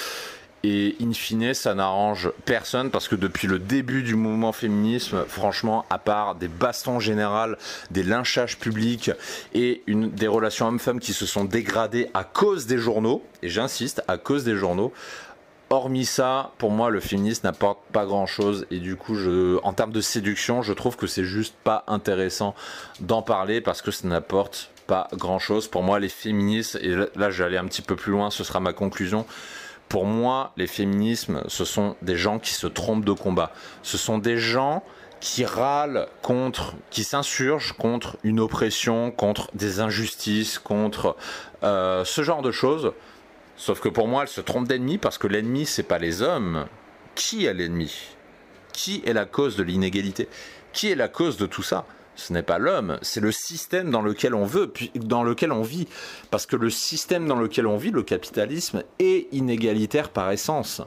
Et 0.65 0.97
in 1.01 1.13
fine, 1.13 1.55
ça 1.55 1.75
n'arrange 1.75 2.31
personne 2.45 2.91
parce 2.91 3.09
que 3.09 3.17
depuis 3.17 3.49
le 3.49 3.59
début 3.59 4.03
du 4.03 4.15
mouvement 4.15 4.53
féminisme, 4.53 5.25
franchement, 5.27 5.85
à 5.91 5.99
part 5.99 6.37
des 6.37 6.47
bastons 6.47 7.01
généraux, 7.01 7.57
des 7.91 8.05
lynchages 8.05 8.59
publics 8.59 9.11
et 9.55 9.83
une, 9.87 10.11
des 10.11 10.29
relations 10.29 10.69
hommes-femmes 10.69 11.01
qui 11.01 11.15
se 11.15 11.27
sont 11.27 11.45
dégradées 11.45 12.09
à 12.15 12.23
cause 12.23 12.67
des 12.67 12.79
journaux, 12.79 13.25
et 13.43 13.49
j'insiste, 13.49 14.03
à 14.07 14.19
cause 14.19 14.45
des 14.45 14.55
journaux, 14.55 14.93
hormis 15.71 16.05
ça, 16.05 16.53
pour 16.59 16.71
moi, 16.71 16.91
le 16.91 17.01
féminisme 17.01 17.47
n'apporte 17.47 17.81
pas 17.93 18.05
grand 18.05 18.27
chose. 18.27 18.67
Et 18.71 18.79
du 18.79 18.95
coup, 18.95 19.15
je, 19.15 19.59
en 19.65 19.73
termes 19.73 19.93
de 19.93 20.01
séduction, 20.01 20.63
je 20.63 20.73
trouve 20.75 20.97
que 20.97 21.07
c'est 21.07 21.25
juste 21.25 21.55
pas 21.65 21.85
intéressant 21.89 22.55
d'en 23.01 23.23
parler 23.23 23.61
parce 23.61 23.83
que 23.83 23.91
ça 23.91 24.07
n'apporte 24.07 24.71
pas 24.87 25.09
grand 25.13 25.39
chose. 25.39 25.67
Pour 25.69 25.83
moi, 25.83 25.99
les 25.99 26.09
féministes, 26.09 26.79
et 26.83 26.95
là, 27.17 27.31
vais 27.31 27.45
aller 27.45 27.57
un 27.57 27.65
petit 27.65 27.83
peu 27.83 27.97
plus 27.97 28.13
loin, 28.13 28.31
ce 28.31 28.45
sera 28.45 28.61
ma 28.61 28.73
conclusion 28.73 29.27
pour 29.93 30.07
moi, 30.07 30.55
les 30.57 30.67
féminismes, 30.67 31.43
ce 31.49 31.67
sont 31.67 31.97
des 32.01 32.17
gens 32.17 32.39
qui 32.39 32.55
se 32.55 32.67
trompent 32.67 33.05
de 33.05 33.13
combat. 33.13 33.53
Ce 33.83 33.99
sont 33.99 34.17
des 34.17 34.39
gens 34.39 34.83
qui 35.21 35.45
râlent 35.45 36.09
contre, 36.23 36.73
qui 36.89 37.05
s'insurgent 37.05 37.75
contre 37.75 38.17
une 38.23 38.41
oppression, 38.41 39.11
contre 39.11 39.51
des 39.53 39.81
injustices, 39.81 40.59
contre 40.59 41.15
euh, 41.63 42.07
ce 42.07 42.23
genre 42.23 42.41
de 42.41 42.51
choses. 42.51 42.95
Sauf 43.59 43.81
que 43.81 43.91
pour 43.91 44.09
moi, 44.09 44.23
elles 44.23 44.29
se 44.29 44.41
trompent 44.41 44.67
d'ennemi 44.67 44.97
parce 44.97 45.19
que 45.19 45.27
l'ennemi, 45.27 45.67
c'est 45.67 45.83
pas 45.83 45.99
les 45.99 46.23
hommes. 46.23 46.65
Qui 47.15 47.45
est 47.45 47.53
l'ennemi? 47.53 48.17
Qui 48.73 49.03
est 49.05 49.13
la 49.13 49.27
cause 49.27 49.57
de 49.57 49.63
l'inégalité? 49.63 50.27
Qui 50.73 50.91
est 50.91 50.95
la 50.95 51.09
cause 51.09 51.37
de 51.37 51.45
tout 51.45 51.63
ça? 51.63 51.85
Ce 52.15 52.33
n'est 52.33 52.43
pas 52.43 52.59
l'homme, 52.59 52.99
c'est 53.03 53.21
le 53.21 53.33
système 53.33 53.91
dans 53.91 54.03
lequel 54.03 54.35
on 54.35 54.45
veut, 54.45 54.73
dans 54.95 55.23
lequel 55.23 55.53
on 55.53 55.63
vit. 55.63 55.89
Parce 56.31 56.47
que 56.47 56.57
le 56.57 56.71
système 56.71 57.27
dans 57.27 57.37
lequel 57.37 57.67
on 57.67 57.77
vit, 57.77 57.91
le 57.91 58.03
capitalisme, 58.03 58.83
est 58.99 59.29
inégalitaire 59.33 60.11
par 60.11 60.31
essence. 60.31 60.83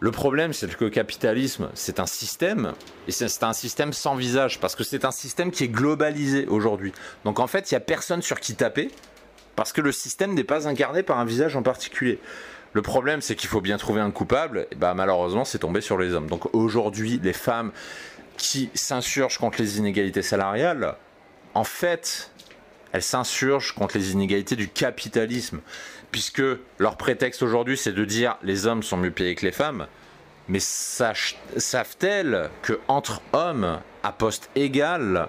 Le 0.00 0.10
problème, 0.10 0.52
c'est 0.52 0.72
que 0.74 0.84
le 0.84 0.90
capitalisme, 0.90 1.70
c'est 1.74 1.98
un 1.98 2.06
système, 2.06 2.72
et 3.08 3.12
c'est 3.12 3.42
un 3.42 3.52
système 3.52 3.92
sans 3.92 4.14
visage, 4.16 4.60
parce 4.60 4.74
que 4.74 4.84
c'est 4.84 5.04
un 5.04 5.10
système 5.10 5.50
qui 5.50 5.64
est 5.64 5.68
globalisé 5.68 6.46
aujourd'hui. 6.46 6.92
Donc 7.24 7.40
en 7.40 7.46
fait, 7.46 7.70
il 7.70 7.74
n'y 7.74 7.78
a 7.78 7.80
personne 7.80 8.20
sur 8.20 8.38
qui 8.40 8.54
taper, 8.54 8.90
parce 9.56 9.72
que 9.72 9.80
le 9.80 9.92
système 9.92 10.34
n'est 10.34 10.44
pas 10.44 10.68
incarné 10.68 11.02
par 11.02 11.18
un 11.18 11.24
visage 11.24 11.56
en 11.56 11.62
particulier. 11.62 12.18
Le 12.74 12.82
problème, 12.82 13.20
c'est 13.20 13.36
qu'il 13.36 13.48
faut 13.48 13.60
bien 13.60 13.78
trouver 13.78 14.00
un 14.00 14.10
coupable, 14.10 14.66
et 14.72 14.74
bah 14.74 14.94
malheureusement, 14.94 15.44
c'est 15.44 15.60
tombé 15.60 15.80
sur 15.80 15.96
les 15.96 16.12
hommes. 16.12 16.26
Donc 16.26 16.52
aujourd'hui, 16.54 17.20
les 17.22 17.32
femmes 17.32 17.70
qui 18.36 18.70
s'insurgent 18.74 19.38
contre 19.38 19.60
les 19.60 19.78
inégalités 19.78 20.22
salariales, 20.22 20.96
en 21.54 21.64
fait, 21.64 22.30
elles 22.92 23.02
s'insurgent 23.02 23.72
contre 23.74 23.98
les 23.98 24.12
inégalités 24.12 24.56
du 24.56 24.68
capitalisme, 24.68 25.60
puisque 26.10 26.42
leur 26.78 26.96
prétexte 26.96 27.42
aujourd'hui, 27.42 27.76
c'est 27.76 27.92
de 27.92 28.04
dire 28.04 28.36
les 28.42 28.66
hommes 28.66 28.82
sont 28.82 28.96
mieux 28.96 29.10
payés 29.10 29.34
que 29.34 29.46
les 29.46 29.52
femmes. 29.52 29.86
Mais 30.48 30.60
savent-elles 30.60 32.50
que 32.62 32.78
entre 32.86 33.22
hommes, 33.32 33.80
à 34.02 34.12
poste 34.12 34.50
égal, 34.54 35.28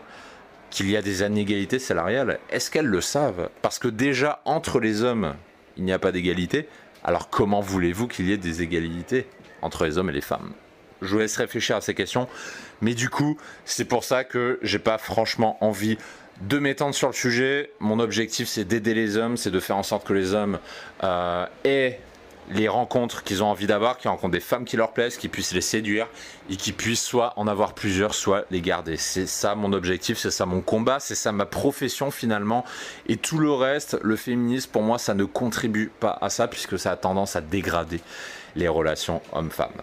qu'il 0.70 0.90
y 0.90 0.98
a 0.98 1.02
des 1.02 1.22
inégalités 1.22 1.80
salariales? 1.80 2.40
Est-ce 2.50 2.70
qu'elles 2.70 2.86
le 2.86 3.02
savent? 3.02 3.50
Parce 3.62 3.80
que 3.80 3.88
déjà, 3.88 4.42
entre 4.46 4.80
les 4.80 5.04
hommes, 5.04 5.36
il 5.78 5.86
n'y 5.86 5.94
a 5.94 6.00
pas 6.00 6.12
d'égalité. 6.12 6.68
Alors 7.04 7.30
comment 7.30 7.62
voulez-vous 7.62 8.08
qu'il 8.08 8.28
y 8.28 8.34
ait 8.34 8.38
des 8.38 8.62
égalités 8.62 9.28
entre 9.62 9.86
les 9.86 9.98
hommes 9.98 10.10
et 10.10 10.14
les 10.14 10.22
femmes? 10.22 10.54
Je 11.02 11.08
vous 11.08 11.20
laisse 11.20 11.38
réfléchir 11.38 11.78
à 11.78 11.82
ces 11.82 11.94
questions. 11.94 12.28
Mais 12.82 12.94
du 12.94 13.10
coup, 13.10 13.38
c'est 13.66 13.86
pour 13.86 14.04
ça 14.04 14.24
que 14.24 14.60
j'ai 14.62 14.80
pas 14.80 14.98
franchement 14.98 15.58
envie 15.62 15.98
de 16.42 16.60
m'étendre 16.60 16.94
sur 16.94 17.08
le 17.08 17.14
sujet. 17.14 17.72
Mon 17.80 18.00
objectif, 18.00 18.48
c'est 18.48 18.66
d'aider 18.66 18.94
les 18.94 19.18
hommes, 19.18 19.38
c'est 19.38 19.52
de 19.52 19.60
faire 19.60 19.78
en 19.78 19.84
sorte 19.84 20.06
que 20.06 20.14
les 20.14 20.34
hommes 20.34 20.60
euh, 21.04 21.46
aient 21.64 22.00
les 22.52 22.68
rencontres 22.68 23.24
qu'ils 23.24 23.44
ont 23.44 23.48
envie 23.48 23.68
d'avoir, 23.68 23.98
qu'ils 23.98 24.10
rencontrent 24.10 24.34
des 24.34 24.40
femmes 24.40 24.66
qui 24.66 24.78
leur 24.78 24.92
plaisent, 24.92 25.18
qu'ils 25.18 25.30
puissent 25.30 25.54
les 25.54 25.62
séduire 25.62 26.08
et 26.50 26.56
qu'ils 26.58 26.76
puissent 26.76 27.04
soit 27.04 27.34
en 27.38 27.48
avoir 27.48 27.74
plusieurs, 27.74 28.14
soit 28.14 28.46
les 28.52 28.62
garder. 28.62 28.98
C'est 28.98 29.26
ça 29.26 29.56
mon 29.56 29.74
objectif, 29.74 30.18
c'est 30.18 30.32
ça 30.32 30.46
mon 30.46 30.62
combat, 30.62 31.00
c'est 31.00 31.16
ça 31.16 31.32
ma 31.32 31.46
profession 31.46 32.12
finalement. 32.12 32.64
Et 33.08 33.18
tout 33.18 33.40
le 33.40 33.52
reste, 33.52 33.98
le 34.02 34.16
féminisme, 34.16 34.70
pour 34.72 34.84
moi, 34.84 34.98
ça 34.98 35.14
ne 35.14 35.24
contribue 35.24 35.92
pas 36.00 36.18
à 36.22 36.30
ça 36.30 36.48
puisque 36.48 36.78
ça 36.78 36.92
a 36.92 36.98
tendance 36.98 37.36
à 37.36 37.42
dégrader 37.42 38.02
les 38.56 38.68
relations 38.68 39.22
hommes-femmes. 39.34 39.82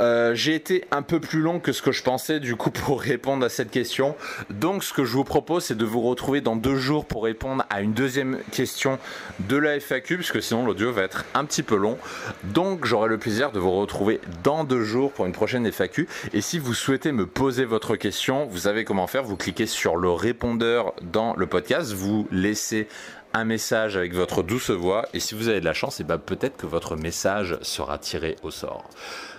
Euh, 0.00 0.34
j'ai 0.34 0.54
été 0.54 0.84
un 0.90 1.02
peu 1.02 1.20
plus 1.20 1.40
long 1.40 1.60
que 1.60 1.72
ce 1.72 1.82
que 1.82 1.92
je 1.92 2.02
pensais 2.02 2.40
du 2.40 2.56
coup 2.56 2.70
pour 2.72 3.00
répondre 3.00 3.44
à 3.44 3.48
cette 3.48 3.70
question. 3.70 4.16
Donc 4.50 4.84
ce 4.84 4.92
que 4.92 5.04
je 5.04 5.12
vous 5.12 5.24
propose 5.24 5.64
c'est 5.64 5.76
de 5.76 5.84
vous 5.84 6.00
retrouver 6.00 6.40
dans 6.40 6.56
deux 6.56 6.76
jours 6.76 7.04
pour 7.04 7.24
répondre 7.24 7.64
à 7.70 7.80
une 7.80 7.92
deuxième 7.92 8.38
question 8.52 8.98
de 9.40 9.56
la 9.56 9.80
FAQ 9.80 10.16
puisque 10.16 10.42
sinon 10.42 10.64
l'audio 10.64 10.92
va 10.92 11.02
être 11.02 11.24
un 11.34 11.44
petit 11.44 11.62
peu 11.62 11.76
long. 11.76 11.98
Donc 12.44 12.84
j'aurai 12.84 13.08
le 13.08 13.18
plaisir 13.18 13.52
de 13.52 13.58
vous 13.58 13.72
retrouver 13.72 14.20
dans 14.44 14.64
deux 14.64 14.82
jours 14.82 15.12
pour 15.12 15.26
une 15.26 15.32
prochaine 15.32 15.66
FAQ. 15.70 16.08
Et 16.32 16.40
si 16.40 16.58
vous 16.58 16.74
souhaitez 16.74 17.12
me 17.12 17.26
poser 17.26 17.64
votre 17.64 17.96
question, 17.96 18.46
vous 18.46 18.58
savez 18.58 18.84
comment 18.84 19.06
faire. 19.06 19.24
Vous 19.24 19.36
cliquez 19.36 19.66
sur 19.66 19.96
le 19.96 20.10
répondeur 20.10 20.94
dans 21.02 21.34
le 21.36 21.46
podcast, 21.46 21.92
vous 21.92 22.28
laissez 22.30 22.88
un 23.34 23.44
message 23.44 23.96
avec 23.96 24.14
votre 24.14 24.42
douce 24.42 24.70
voix 24.70 25.06
et 25.14 25.20
si 25.20 25.34
vous 25.34 25.48
avez 25.48 25.60
de 25.60 25.64
la 25.64 25.74
chance, 25.74 26.00
et 26.00 26.04
ben 26.04 26.18
peut-être 26.18 26.56
que 26.56 26.66
votre 26.66 26.96
message 26.96 27.58
sera 27.62 27.98
tiré 27.98 28.36
au 28.42 28.50
sort. 28.50 28.88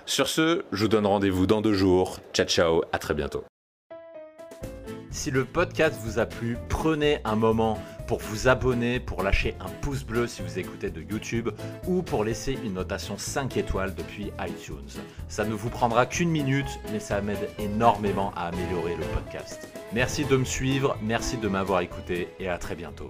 Sur 0.06 0.28
ce, 0.28 0.64
je 0.72 0.84
vous 0.84 0.88
donne 0.88 1.06
rendez-vous 1.06 1.46
dans 1.46 1.62
deux 1.62 1.74
jours. 1.74 2.20
Ciao 2.34 2.46
ciao, 2.46 2.82
à 2.92 3.00
très 3.00 3.14
bientôt. 3.14 3.44
Si 5.12 5.32
le 5.32 5.44
podcast 5.44 6.00
vous 6.04 6.20
a 6.20 6.26
plu, 6.26 6.58
prenez 6.70 7.20
un 7.26 7.36
moment 7.36 7.80
pour 8.08 8.20
vous 8.20 8.48
abonner, 8.48 9.00
pour 9.00 9.22
lâcher 9.22 9.56
un 9.60 9.70
pouce 9.82 10.04
bleu 10.04 10.28
si 10.28 10.42
vous 10.42 10.58
écoutez 10.58 10.90
de 10.90 11.02
YouTube 11.02 11.50
ou 11.88 12.02
pour 12.02 12.24
laisser 12.24 12.58
une 12.64 12.74
notation 12.74 13.18
5 13.18 13.58
étoiles 13.58 13.94
depuis 13.96 14.32
iTunes. 14.40 15.02
Ça 15.28 15.46
ne 15.46 15.54
vous 15.54 15.70
prendra 15.70 16.06
qu'une 16.06 16.30
minute, 16.30 16.80
mais 16.92 17.00
ça 17.00 17.22
m'aide 17.22 17.50
énormément 17.60 18.32
à 18.36 18.48
améliorer 18.48 18.96
le 18.96 19.06
podcast. 19.14 19.68
Merci 19.94 20.26
de 20.26 20.38
me 20.38 20.46
suivre, 20.46 20.98
merci 21.02 21.38
de 21.38 21.48
m'avoir 21.48 21.82
écouté 21.82 22.30
et 22.40 22.48
à 22.48 22.58
très 22.58 22.76
bientôt. 22.76 23.10